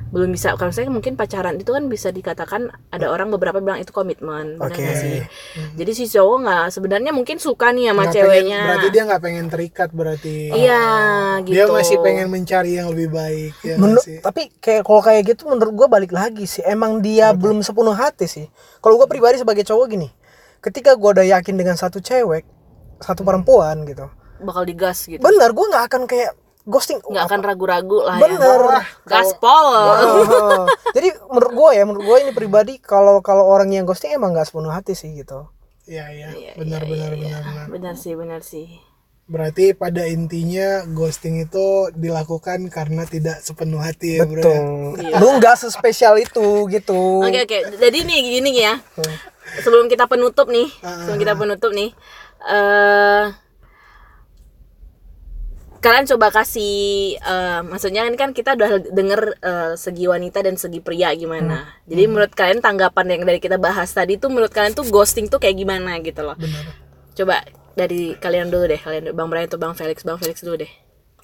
Belum 0.06 0.30
bisa 0.30 0.54
kalau 0.54 0.70
saya 0.70 0.88
mungkin 0.88 1.14
pacaran 1.14 1.56
itu 1.56 1.68
kan 1.68 1.86
bisa 1.86 2.08
dikatakan 2.08 2.62
ada 2.88 3.08
orang 3.08 3.28
beberapa 3.28 3.58
bilang 3.58 3.78
itu 3.78 3.90
komitmen 3.90 4.56
benar 4.56 4.70
Oke. 4.70 4.80
nggak 4.80 4.96
sih 4.96 5.18
jadi 5.74 5.92
si 5.92 6.06
cowok 6.08 6.38
nggak 6.42 6.66
sebenarnya 6.70 7.12
mungkin 7.12 7.36
suka 7.36 7.70
nih 7.70 7.90
sama 7.90 8.00
pengen- 8.04 8.14
ceweknya 8.14 8.62
berarti 8.64 8.88
dia 8.90 9.04
nggak 9.04 9.22
pengen 9.22 9.46
terikat 9.48 9.90
berarti. 9.92 10.36
iya 10.54 10.84
gitu 11.42 11.54
Dia 11.54 11.66
masih 11.68 11.98
pengen 12.00 12.28
mencari 12.28 12.72
yang 12.74 12.88
lebih 12.88 13.10
baik 13.10 13.54
ya 13.60 13.76
Menurut 13.76 14.02
sih? 14.02 14.20
tapi 14.20 14.54
kayak 14.56 14.82
kalau 14.82 15.02
kayak 15.02 15.22
gitu 15.26 15.42
menurut 15.46 15.74
gua 15.74 15.88
balik 15.90 16.12
lagi 16.12 16.46
sih. 16.46 16.64
Emang 16.64 17.00
dia 17.00 17.32
belum 17.32 17.60
sepenuh 17.60 17.92
hati 17.94 18.26
sih. 18.26 18.46
Kalau 18.78 18.96
gua 18.96 19.06
pribadi 19.06 19.36
sebagai 19.36 19.62
cowok 19.62 19.86
gini, 19.90 20.08
ketika 20.60 20.94
gua 20.94 21.12
udah 21.14 21.28
yakin 21.30 21.56
dengan 21.56 21.74
satu 21.74 21.98
cewek, 21.98 22.46
satu 22.98 23.22
perempuan 23.22 23.84
gitu. 23.84 24.08
bakal 24.38 24.64
digas 24.64 25.04
gitu 25.04 25.20
Bener, 25.20 25.50
gua 25.50 25.66
nggak 25.68 25.86
akan 25.86 26.02
kayak 26.06 26.32
ghosting. 26.66 27.00
nggak 27.02 27.26
akan 27.30 27.42
ragu-ragu 27.46 28.00
lah 28.02 28.18
Bener. 28.18 28.62
ya 28.62 28.82
gaspol 29.06 29.68
Jadi 30.96 31.10
menurut 31.30 31.52
gua 31.54 31.70
ya, 31.76 31.84
menurut 31.86 32.06
gua 32.06 32.18
ini 32.24 32.32
pribadi 32.34 32.74
kalau 32.82 33.22
kalau 33.22 33.46
orang 33.46 33.70
yang 33.70 33.86
ghosting 33.86 34.16
emang 34.16 34.34
nggak 34.34 34.50
sepenuh 34.50 34.74
hati 34.74 34.98
sih 34.98 35.14
gitu. 35.14 35.46
Iya 35.86 36.10
iya. 36.10 36.30
Iya, 36.34 36.52
Benar 36.58 36.82
iya, 36.82 36.90
benar 36.90 37.12
iya, 37.14 37.14
benar 37.14 37.22
iya. 37.22 37.38
benar. 37.46 37.66
benar 37.70 37.96
sih 37.96 38.14
benar 38.18 38.42
sih 38.42 38.66
Berarti 39.26 39.74
pada 39.74 40.06
intinya 40.06 40.86
ghosting 40.86 41.42
itu 41.42 41.90
dilakukan 41.98 42.70
karena 42.70 43.10
tidak 43.10 43.42
sepenuh 43.42 43.82
hati 43.82 44.22
ya 44.22 44.26
bro. 44.30 44.38
ya? 44.38 44.62
Betul. 45.02 45.18
Lu 45.18 45.28
nggak 45.42 45.58
sespesial 45.66 46.14
itu 46.22 46.70
gitu. 46.70 47.26
Oke 47.26 47.42
oke, 47.42 47.60
jadi 47.82 47.98
nih 48.06 48.20
gini 48.22 48.52
ya. 48.54 48.78
Sebelum 49.66 49.90
kita 49.90 50.06
penutup 50.06 50.46
nih, 50.46 50.70
sebelum 50.78 51.18
kita 51.18 51.34
penutup 51.34 51.74
nih, 51.74 51.90
eh 52.46 53.24
kalian 55.86 56.10
coba 56.10 56.34
kasih, 56.34 57.14
eh, 57.22 57.62
maksudnya 57.62 58.10
ini 58.10 58.18
kan 58.18 58.34
kita 58.34 58.58
udah 58.58 58.90
denger 58.90 59.22
eh, 59.38 59.74
segi 59.78 60.10
wanita 60.10 60.42
dan 60.42 60.58
segi 60.58 60.82
pria 60.82 61.14
gimana. 61.14 61.78
Jadi 61.86 62.04
menurut 62.10 62.34
kalian 62.34 62.58
tanggapan 62.58 63.06
yang 63.14 63.22
dari 63.22 63.38
kita 63.38 63.62
bahas 63.62 63.94
tadi 63.94 64.18
tuh 64.18 64.34
menurut 64.34 64.50
kalian 64.50 64.74
tuh 64.74 64.90
ghosting 64.90 65.30
tuh 65.30 65.38
kayak 65.38 65.62
gimana 65.62 66.02
gitu 66.02 66.26
loh. 66.26 66.34
Benar. 66.42 66.66
Coba 67.14 67.36
dari 67.78 68.18
kalian 68.18 68.50
dulu 68.50 68.66
deh, 68.66 68.82
kalian 68.82 69.14
Bang 69.14 69.30
Brian 69.30 69.46
atau 69.46 69.62
Bang 69.62 69.78
Felix, 69.78 70.02
Bang 70.02 70.18
Felix 70.18 70.42
dulu 70.42 70.66
deh. 70.66 70.72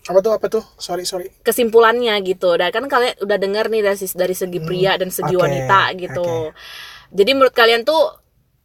Apa 0.05 0.19
tuh 0.21 0.31
apa 0.37 0.45
tuh? 0.49 0.63
Sorry 0.77 1.09
sorry. 1.09 1.33
kesimpulannya 1.41 2.13
gitu. 2.21 2.53
Dan 2.53 2.69
kan 2.69 2.85
kalian 2.85 3.17
udah 3.17 3.37
dengar 3.41 3.65
nih 3.73 3.81
dari 3.81 3.97
dari 3.97 4.35
segi 4.37 4.59
pria 4.61 4.93
dan 4.93 5.09
segi 5.09 5.33
oke, 5.33 5.41
wanita 5.41 5.97
gitu. 5.97 6.53
Jadi 7.09 7.31
menurut 7.33 7.53
kalian 7.57 7.81
tuh 7.81 8.20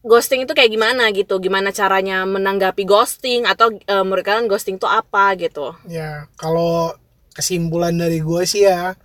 ghosting 0.07 0.47
itu 0.47 0.55
kayak 0.55 0.71
gimana 0.71 1.11
gitu? 1.11 1.42
Gimana 1.42 1.75
caranya 1.75 2.23
menanggapi 2.23 2.87
ghosting 2.87 3.45
atau 3.45 3.75
eh, 3.75 4.03
menurut 4.07 4.23
kalian 4.23 4.47
ghosting 4.47 4.79
itu 4.79 4.87
apa 4.87 5.35
gitu? 5.35 5.75
Ya 5.90 6.31
kalau 6.38 6.95
kesimpulan 7.35 7.92
dari 7.99 8.23
gue 8.25 8.42
sih 8.49 8.64
ya, 8.64 8.97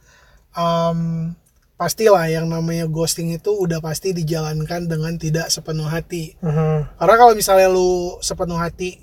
em, 0.56 1.34
pastilah 1.76 2.30
yang 2.30 2.46
namanya 2.48 2.86
ghosting 2.86 3.34
itu 3.34 3.50
udah 3.52 3.82
pasti 3.82 4.14
dijalankan 4.14 4.86
dengan 4.86 5.18
tidak 5.18 5.50
sepenuh 5.50 5.90
hati. 5.90 6.38
Mhm. 6.40 6.96
Karena 7.02 7.16
kalau 7.18 7.34
misalnya 7.34 7.68
lu 7.74 8.22
sepenuh 8.22 8.62
hati 8.62 9.02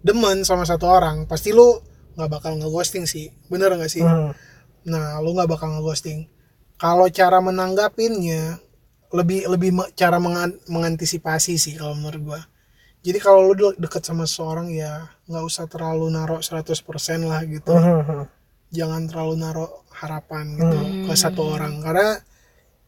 demen 0.00 0.42
sama 0.42 0.64
satu 0.64 0.88
orang, 0.88 1.28
pasti 1.28 1.52
lu 1.52 1.76
nggak 2.16 2.30
bakal 2.32 2.56
ngeghosting 2.56 3.04
sih, 3.04 3.28
bener 3.52 3.76
nggak 3.76 3.92
sih? 3.92 4.00
Mhm. 4.00 4.32
Nah, 4.88 5.20
lu 5.20 5.36
nggak 5.36 5.52
bakal 5.52 5.68
ngeghosting. 5.76 6.26
Kalau 6.80 7.06
cara 7.12 7.38
menanggapinnya 7.44 8.64
lebih 9.16 9.48
lebih 9.48 9.70
me- 9.72 9.90
cara 9.92 10.20
mengan- 10.20 10.60
mengantisipasi 10.68 11.56
sih 11.56 11.74
kalau 11.74 11.96
menurut 11.96 12.22
gua. 12.22 12.40
Jadi 13.00 13.18
kalau 13.18 13.46
lu 13.46 13.54
de- 13.54 13.78
deket 13.78 14.02
sama 14.02 14.26
seseorang 14.26 14.68
ya 14.68 15.08
nggak 15.24 15.44
usah 15.44 15.64
terlalu 15.66 16.10
naruh 16.10 16.42
100% 16.42 16.84
lah 17.22 17.40
gitu. 17.42 17.72
Mhm. 17.72 18.28
Jangan 18.68 19.02
terlalu 19.06 19.34
naruh 19.38 19.70
harapan 19.94 20.44
gitu 20.54 20.78
ke 21.06 21.14
satu 21.16 21.42
orang 21.48 21.80
karena 21.80 22.20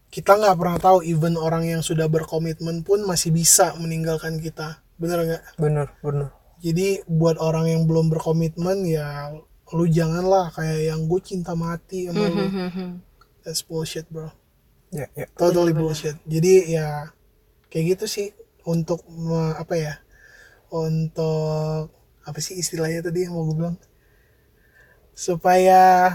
kita 0.08 0.34
nggak 0.34 0.56
pernah 0.56 0.78
tahu 0.78 0.98
even 1.02 1.36
orang 1.36 1.64
yang 1.64 1.80
sudah 1.80 2.08
berkomitmen 2.08 2.80
pun 2.80 3.04
masih 3.04 3.30
bisa 3.30 3.76
meninggalkan 3.76 4.36
kita. 4.38 4.80
Bener 4.96 5.22
nggak? 5.22 5.42
Bener, 5.56 5.86
bener. 6.00 6.28
Jadi 6.58 7.06
buat 7.06 7.38
orang 7.38 7.70
yang 7.70 7.82
belum 7.86 8.10
berkomitmen 8.10 8.82
ya 8.84 9.30
lu 9.68 9.84
janganlah 9.86 10.50
kayak 10.50 10.90
yang 10.90 11.06
gue 11.06 11.20
cinta 11.20 11.52
mati 11.54 12.08
sama 12.08 12.24
lu. 12.26 12.44
That's 13.44 13.62
bullshit 13.62 14.08
bro. 14.08 14.32
Ya, 14.88 15.06
ya. 15.12 15.26
Totally 15.36 15.76
bullshit. 15.76 16.16
Jadi 16.24 16.72
ya 16.72 17.12
kayak 17.68 17.98
gitu 17.98 18.04
sih 18.08 18.26
untuk 18.64 19.04
apa 19.56 19.74
ya? 19.76 19.94
Untuk 20.72 21.92
apa 22.24 22.38
sih 22.44 22.60
istilahnya 22.60 23.04
tadi 23.04 23.28
yang 23.28 23.36
mau 23.36 23.44
gue 23.48 23.56
bilang? 23.56 23.76
Supaya 25.12 26.12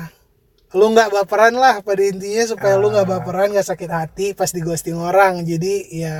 lu 0.73 0.89
nggak 0.89 1.13
baperan 1.13 1.53
lah 1.53 1.85
pada 1.85 2.01
intinya 2.01 2.43
supaya 2.49 2.73
lu 2.81 2.89
nggak 2.89 3.05
baperan 3.05 3.53
nggak 3.53 3.69
sakit 3.69 3.91
hati 3.93 4.27
pas 4.33 4.49
di 4.49 4.57
ghosting 4.57 4.97
orang 4.97 5.45
jadi 5.45 5.73
ya 5.93 6.17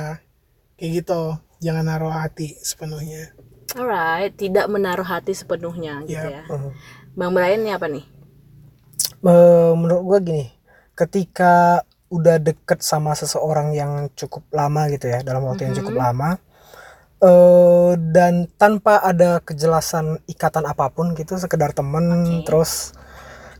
kayak 0.78 1.02
gitu 1.02 1.34
jangan 1.58 1.90
naruh 1.90 2.14
hati 2.14 2.54
sepenuhnya 2.62 3.34
Alright, 3.74 4.38
tidak 4.38 4.70
menaruh 4.70 5.02
hati 5.02 5.34
sepenuhnya 5.34 6.06
gitu 6.06 6.14
Yap. 6.14 6.30
ya. 6.30 6.42
Mhm. 6.46 6.70
Bang 7.18 7.32
Brian 7.34 7.58
ini 7.66 7.74
apa 7.74 7.90
nih? 7.90 8.06
Menurut 9.24 10.02
gua 10.06 10.18
gini 10.22 10.46
ketika 10.94 11.82
udah 12.14 12.38
deket 12.38 12.78
sama 12.86 13.18
seseorang 13.18 13.74
yang 13.74 14.06
cukup 14.14 14.46
lama 14.54 14.86
gitu 14.94 15.10
ya 15.10 15.26
dalam 15.26 15.42
waktu 15.50 15.66
yang 15.66 15.74
cukup 15.74 15.98
lama. 15.98 16.38
Eh 17.18 17.92
dan 18.14 18.46
tanpa 18.54 19.02
ada 19.02 19.42
kejelasan 19.42 20.22
ikatan 20.30 20.68
apa 20.68 20.92
pun 20.94 21.18
gitu 21.18 21.34
sekedar 21.40 21.74
temen 21.74 22.04
Oke. 22.04 22.46
terus 22.46 22.94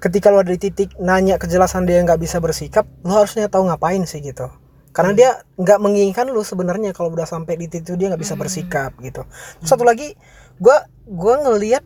ketika 0.03 0.29
lu 0.29 0.45
ada 0.45 0.53
di 0.53 0.61
titik 0.61 0.95
nanya 1.01 1.41
kejelasan 1.41 1.89
dia 1.89 2.03
nggak 2.05 2.21
bisa 2.21 2.37
bersikap 2.39 2.85
lu 3.03 3.15
harusnya 3.17 3.49
tahu 3.49 3.67
ngapain 3.67 4.05
sih 4.05 4.21
gitu. 4.21 4.53
Karena 4.95 5.11
dia 5.11 5.31
nggak 5.59 5.79
menginginkan 5.83 6.31
lu 6.31 6.47
sebenarnya 6.47 6.95
kalau 6.95 7.11
udah 7.11 7.27
sampai 7.27 7.59
di 7.59 7.67
titik 7.67 7.91
itu 7.91 7.99
dia 7.99 8.15
nggak 8.15 8.23
bisa 8.23 8.39
bersikap 8.39 8.95
gitu. 9.03 9.27
Terus 9.59 9.69
satu 9.71 9.83
lagi 9.83 10.15
gua 10.63 10.87
gua 11.09 11.43
ngelihat 11.43 11.83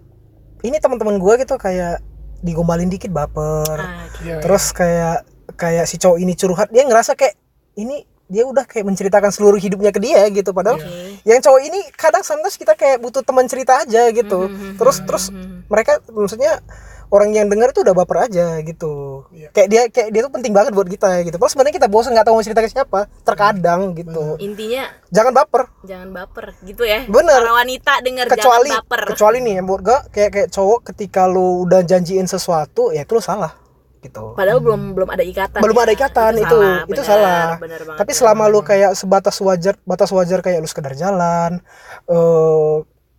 ini 0.66 0.76
teman-teman 0.82 1.16
gua 1.16 1.40
gitu 1.40 1.56
kayak 1.56 2.04
digombalin 2.42 2.90
dikit 2.90 3.14
baper. 3.14 3.78
Ah, 3.78 4.10
gitu. 4.18 4.28
Ya, 4.28 4.36
terus 4.42 4.74
kayak 4.74 5.24
kayak 5.58 5.84
si 5.84 5.98
cowok 5.98 6.18
ini 6.18 6.32
curhat 6.32 6.70
dia 6.70 6.86
ngerasa 6.86 7.12
kayak 7.12 7.34
ini 7.74 8.06
dia 8.28 8.44
udah 8.44 8.62
kayak 8.62 8.84
menceritakan 8.84 9.32
seluruh 9.32 9.56
hidupnya 9.56 9.88
ke 9.88 9.98
dia 9.98 10.20
gitu 10.28 10.52
padahal 10.52 10.76
Oke. 10.76 11.24
yang 11.24 11.40
cowok 11.40 11.60
ini 11.64 11.80
kadang 11.96 12.20
sometimes 12.20 12.54
kita 12.54 12.76
kayak 12.76 13.00
butuh 13.00 13.24
teman 13.24 13.48
cerita 13.48 13.82
aja 13.82 14.12
gitu 14.12 14.52
terus 14.76 15.00
terus 15.02 15.32
mereka 15.66 15.96
maksudnya 16.06 16.60
orang 17.08 17.32
yang 17.32 17.48
dengar 17.48 17.72
itu 17.72 17.80
udah 17.80 17.96
baper 17.96 18.28
aja 18.28 18.60
gitu 18.60 19.24
Iya. 19.32 19.48
kayak 19.56 19.68
dia 19.72 19.82
kayak 19.88 20.08
dia 20.12 20.20
tuh 20.20 20.32
penting 20.32 20.52
banget 20.52 20.76
buat 20.76 20.84
kita 20.84 21.24
gitu 21.24 21.40
pas 21.40 21.48
sebenarnya 21.48 21.80
kita 21.80 21.88
bosan 21.88 22.12
nggak 22.12 22.26
tahu 22.28 22.36
mau 22.36 22.44
cerita 22.44 22.60
ke 22.60 22.68
siapa 22.68 23.00
terkadang 23.24 23.96
gitu 23.96 24.36
Intinya 24.38 24.92
jangan 25.08 25.32
baper 25.32 25.62
jangan 25.88 26.08
baper 26.12 26.52
gitu 26.62 26.84
ya. 26.84 27.08
Bener. 27.08 27.40
Para 27.40 27.56
wanita 27.56 27.92
dengar 28.04 28.28
kecuali 28.28 28.68
jangan 28.68 28.84
baper. 28.84 29.00
kecuali 29.08 29.38
nih 29.40 29.56
menurut 29.64 29.82
gua 29.82 29.98
kayak 30.12 30.30
kayak 30.30 30.48
cowok 30.52 30.92
ketika 30.92 31.24
lu 31.24 31.64
udah 31.64 31.80
janjiin 31.80 32.28
sesuatu 32.28 32.92
ya 32.92 33.08
itu 33.08 33.12
lu 33.16 33.24
salah 33.24 33.56
gitu 34.00 34.32
Padahal 34.32 34.58
belum 34.58 34.92
belum 34.92 35.08
ada 35.08 35.20
ikatan. 35.22 35.58
belum 35.58 35.74
ya. 35.74 35.82
ada 35.82 35.92
ikatan 35.92 36.32
itu 36.36 36.56
salah, 36.56 36.76
itu 36.80 36.92
benar, 36.92 37.04
salah 37.04 37.46
benar 37.56 37.80
banget, 37.82 37.98
tapi 37.98 38.12
selama 38.12 38.38
banget. 38.40 38.54
lu 38.54 38.60
kayak 38.62 38.90
sebatas 38.92 39.36
wajar 39.38 39.74
batas 39.82 40.10
wajar 40.10 40.38
kayak 40.38 40.58
lu 40.58 40.66
sekedar 40.66 40.94
jalan 40.94 41.58
eh 42.06 42.74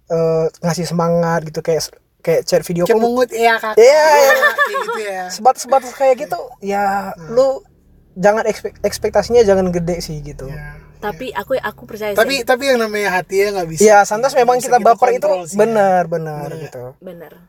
eh, 0.08 0.46
ngasih 0.60 0.86
semangat 0.86 1.44
gitu 1.44 1.60
kayak 1.60 1.84
kayak 2.20 2.42
chat 2.44 2.62
video 2.62 2.84
call 2.84 2.96
cemungut 2.96 3.30
ya 3.30 3.56
kakak 3.56 3.76
Iya, 3.78 4.04
iya. 4.18 4.34
kayak 4.58 4.80
gitu 4.82 5.00
ya 5.02 5.24
sebatas 5.36 5.62
sebatas 5.62 5.92
kayak 5.94 6.16
gitu 6.20 6.40
ya 6.60 6.84
lu 7.28 7.60
jangan 8.14 8.44
ekspek- 8.44 8.80
ekspektasinya 8.82 9.40
jangan 9.42 9.70
gede 9.70 10.00
sih 10.00 10.18
gitu 10.20 10.48
Ya. 10.48 10.79
Tapi 11.00 11.32
aku 11.32 11.56
aku 11.56 11.88
percaya 11.88 12.12
tapi 12.12 12.44
sih. 12.44 12.44
tapi 12.44 12.64
yang 12.68 12.80
namanya 12.84 13.24
hati 13.24 13.40
ya 13.40 13.56
nggak 13.56 13.70
bisa 13.72 13.82
Iya, 13.82 13.98
santas 14.04 14.36
memang 14.36 14.60
bisa 14.60 14.68
kita 14.68 14.78
baper 14.84 15.16
itu 15.16 15.28
sih 15.48 15.56
ya. 15.56 15.60
benar 15.64 16.02
benar 16.12 16.48
gitu. 16.60 16.84
Bener. 17.00 17.40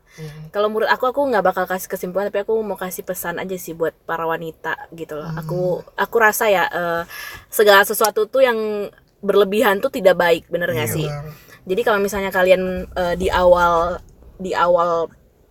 Kalau 0.50 0.70
menurut 0.70 0.86
aku 0.86 1.10
aku 1.10 1.20
nggak 1.26 1.42
bakal 1.42 1.64
kasih 1.66 1.90
kesimpulan 1.90 2.30
tapi 2.30 2.46
aku 2.46 2.54
mau 2.62 2.78
kasih 2.78 3.02
pesan 3.02 3.42
aja 3.42 3.56
sih 3.58 3.74
buat 3.74 3.90
para 4.06 4.22
wanita 4.22 4.90
gitu 4.94 5.18
loh. 5.18 5.26
Aku 5.34 5.82
aku 5.98 6.16
rasa 6.22 6.46
ya 6.46 6.64
eh, 6.70 7.02
segala 7.50 7.82
sesuatu 7.82 8.30
tuh 8.30 8.46
yang 8.46 8.86
berlebihan 9.20 9.82
tuh 9.82 9.90
tidak 9.90 10.14
baik, 10.16 10.46
bener 10.46 10.70
nggak 10.70 10.90
sih? 10.90 11.10
benar. 11.10 11.34
Jadi 11.66 11.80
kalau 11.82 11.98
misalnya 11.98 12.30
kalian 12.30 12.86
eh, 12.86 13.14
di 13.18 13.26
awal 13.28 13.98
di 14.38 14.54
awal 14.54 15.10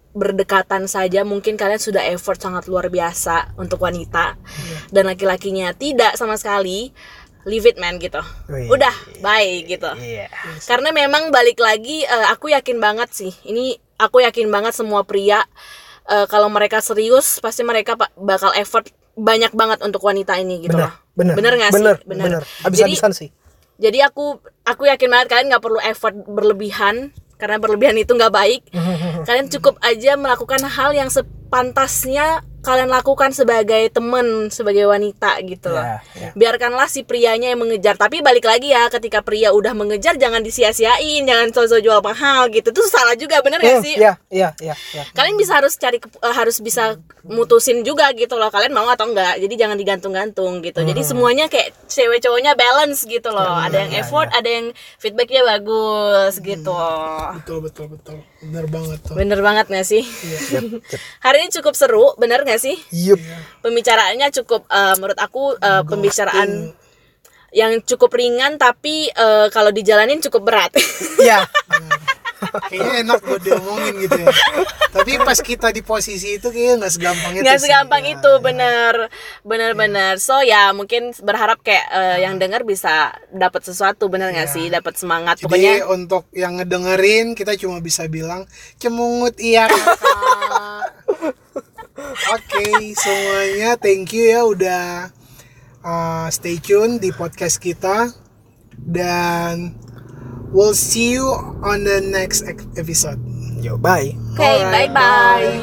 berdekatan 0.09 0.89
saja 0.89 1.21
mungkin 1.21 1.53
kalian 1.53 1.77
sudah 1.77 2.01
effort 2.09 2.41
sangat 2.41 2.65
luar 2.65 2.89
biasa 2.89 3.53
untuk 3.61 3.77
wanita 3.77 4.41
dan 4.89 5.05
laki-lakinya 5.05 5.69
tidak 5.77 6.17
sama 6.17 6.33
sekali 6.33 6.89
leave 7.43 7.63
it 7.63 7.75
man 7.75 7.95
gitu. 7.97 8.19
Wih. 8.47 8.67
Udah, 8.67 8.91
bye 9.19 9.63
gitu. 9.63 9.87
Iya. 9.95 10.27
Karena 10.63 10.89
memang 10.89 11.29
balik 11.29 11.57
lagi 11.57 12.01
eh, 12.01 12.27
aku 12.27 12.49
yakin 12.49 12.77
banget 12.77 13.09
sih. 13.09 13.31
Ini 13.43 13.75
aku 13.95 14.19
yakin 14.19 14.47
banget 14.47 14.73
semua 14.73 15.03
pria 15.03 15.43
eh, 16.05 16.25
kalau 16.25 16.47
mereka 16.47 16.79
serius 16.79 17.37
pasti 17.37 17.61
mereka 17.61 17.93
bakal 18.15 18.51
effort 18.53 18.87
banyak 19.13 19.51
banget 19.51 19.79
untuk 19.81 19.99
wanita 19.99 20.35
ini 20.35 20.63
gitu 20.63 20.71
Benar, 20.73 20.87
loh. 20.87 20.93
bener 21.11 21.35
Bener 21.35 21.53
nggak 21.53 21.71
sih? 21.71 21.77
bener 21.77 21.95
Bener. 22.03 22.23
bener 22.25 22.43
habis-habisan 22.63 23.11
sih 23.11 23.29
Jadi 23.75 23.99
aku 23.99 24.39
aku 24.63 24.87
yakin 24.87 25.07
banget 25.07 25.27
kalian 25.27 25.47
nggak 25.51 25.59
perlu 25.59 25.79
effort 25.81 26.15
berlebihan 26.23 27.11
karena 27.35 27.55
berlebihan 27.55 27.95
itu 27.95 28.11
nggak 28.11 28.31
baik. 28.31 28.61
kalian 29.27 29.47
cukup 29.47 29.79
aja 29.79 30.15
melakukan 30.15 30.59
hal 30.63 30.91
yang 30.91 31.07
sepantasnya 31.07 32.43
kalian 32.69 32.85
lakukan 32.87 33.33
sebagai 33.33 33.89
temen, 33.89 34.27
sebagai 34.47 34.85
wanita 34.85 35.41
gitu 35.41 35.67
loh. 35.67 35.81
Ya, 35.81 35.97
ya. 36.13 36.29
Biarkanlah 36.33 36.85
si 36.85 37.01
prianya 37.01 37.49
yang 37.49 37.59
mengejar. 37.59 37.95
Tapi 37.95 38.21
balik 38.21 38.45
lagi 38.45 38.69
ya, 38.69 38.85
ketika 38.87 39.19
pria 39.19 39.49
udah 39.49 39.73
mengejar 39.73 40.13
jangan 40.15 40.39
disia-siain, 40.39 41.25
jangan 41.25 41.49
sosok 41.49 41.81
jual 41.81 41.97
mahal 41.99 42.45
gitu. 42.47 42.69
Itu 42.69 42.85
salah 42.85 43.17
juga, 43.17 43.41
bener 43.41 43.57
gak 43.57 43.71
Hmm, 43.71 43.83
sih? 43.83 43.95
iya 43.97 44.13
iya 44.29 44.49
iya 44.59 44.75
iya 44.93 45.03
Kalian 45.11 45.33
bisa 45.35 45.57
harus 45.57 45.73
cari 45.73 45.97
eh, 45.97 46.35
harus 46.35 46.59
bisa 46.59 46.95
mutusin 47.23 47.81
juga 47.81 48.13
gitu 48.13 48.35
loh. 48.35 48.47
Kalian 48.47 48.69
mau 48.69 48.85
atau 48.85 49.09
enggak. 49.09 49.39
Jadi 49.39 49.53
jangan 49.55 49.73
digantung-gantung 49.75 50.61
gitu. 50.61 50.79
Jadi 50.79 51.01
Hmm. 51.01 51.09
semuanya 51.09 51.45
kayak 51.47 51.73
cewek 51.85 52.21
cowoknya 52.21 52.53
balance 52.53 53.01
gitu 53.03 53.29
loh. 53.29 53.57
Ya, 53.57 53.65
ada 53.65 53.77
yang 53.81 53.93
effort, 53.97 54.29
ada 54.29 54.45
yang 54.47 54.65
feedbacknya 54.97 55.41
bagus 55.43 56.37
gitu. 56.37 56.77
betul 57.31 57.57
betul 57.59 57.85
betul 57.89 58.17
bener 58.39 58.65
banget 58.67 58.99
tuh 59.01 59.15
Bener 59.15 59.39
banget 59.39 59.65
gak 59.67 59.83
sih? 59.83 60.03
Yep, 60.03 60.41
yep. 60.51 60.63
Hari 61.25 61.37
ini 61.39 61.49
cukup 61.51 61.73
seru, 61.73 62.13
bener 62.15 62.43
gak 62.43 62.58
sih? 62.59 62.75
Yup. 62.91 63.19
Pembicaraannya 63.63 64.27
cukup 64.43 64.67
eh, 64.67 64.93
menurut 64.99 65.19
aku 65.19 65.55
eh, 65.55 65.83
pembicaraan 65.87 66.75
yang 67.49 67.81
cukup 67.81 68.13
ringan 68.13 68.59
tapi 68.59 69.09
eh, 69.09 69.47
kalau 69.49 69.71
dijalanin 69.71 70.19
cukup 70.19 70.51
berat. 70.51 70.75
Iya. 71.17 71.47
kayaknya 72.69 72.93
enak 73.05 73.19
buat 73.23 73.41
diomongin 73.43 73.93
gitu 74.07 74.17
ya 74.19 74.31
tapi 74.89 75.21
pas 75.21 75.37
kita 75.37 75.69
di 75.69 75.81
posisi 75.85 76.39
itu 76.39 76.47
kayaknya 76.49 76.85
nggak 76.85 76.93
segampang 76.93 77.31
itu 77.35 77.43
nggak 77.45 77.59
sih. 77.59 77.63
segampang 77.69 78.03
Ya, 78.07 78.11
itu 78.17 78.31
bener 78.41 78.93
bener 79.45 79.71
bener 79.75 80.13
so 80.17 80.41
ya 80.41 80.71
mungkin 80.73 81.13
berharap 81.19 81.61
kayak 81.61 81.85
eh, 81.91 82.17
yang 82.25 82.41
dengar 82.41 82.65
bisa 82.65 83.13
dapat 83.29 83.61
sesuatu 83.67 84.09
bener 84.09 84.33
nggak 84.33 84.49
sih 84.49 84.71
dapat 84.71 84.97
semangat 84.97 85.39
jadi 85.39 85.45
pokoknya 85.45 85.73
untuk 85.91 86.23
yang 86.33 86.57
ngedengerin 86.57 87.37
kita 87.37 87.53
cuma 87.59 87.83
bisa 87.83 88.07
bilang 88.09 88.47
cemungut 88.81 89.37
iya 89.37 89.69
oke 92.33 92.65
semuanya 92.95 93.75
thank 93.75 94.11
you 94.15 94.25
ya 94.31 94.41
udah 94.47 94.87
uh, 95.83 96.27
stay 96.31 96.57
tune 96.57 96.97
di 96.97 97.11
podcast 97.11 97.59
kita 97.59 98.11
dan 98.79 99.75
we'll 100.55 100.73
see 100.77 101.19
you 101.19 101.27
on 101.61 101.83
the 101.83 101.99
next 101.99 102.47
episode 102.79 103.19
Yo, 103.59 103.75
bye. 103.75 104.15
oke 104.39 104.59
bye 104.71 104.87
bye 104.87 105.59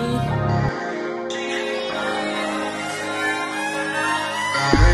Bye. 4.56 4.92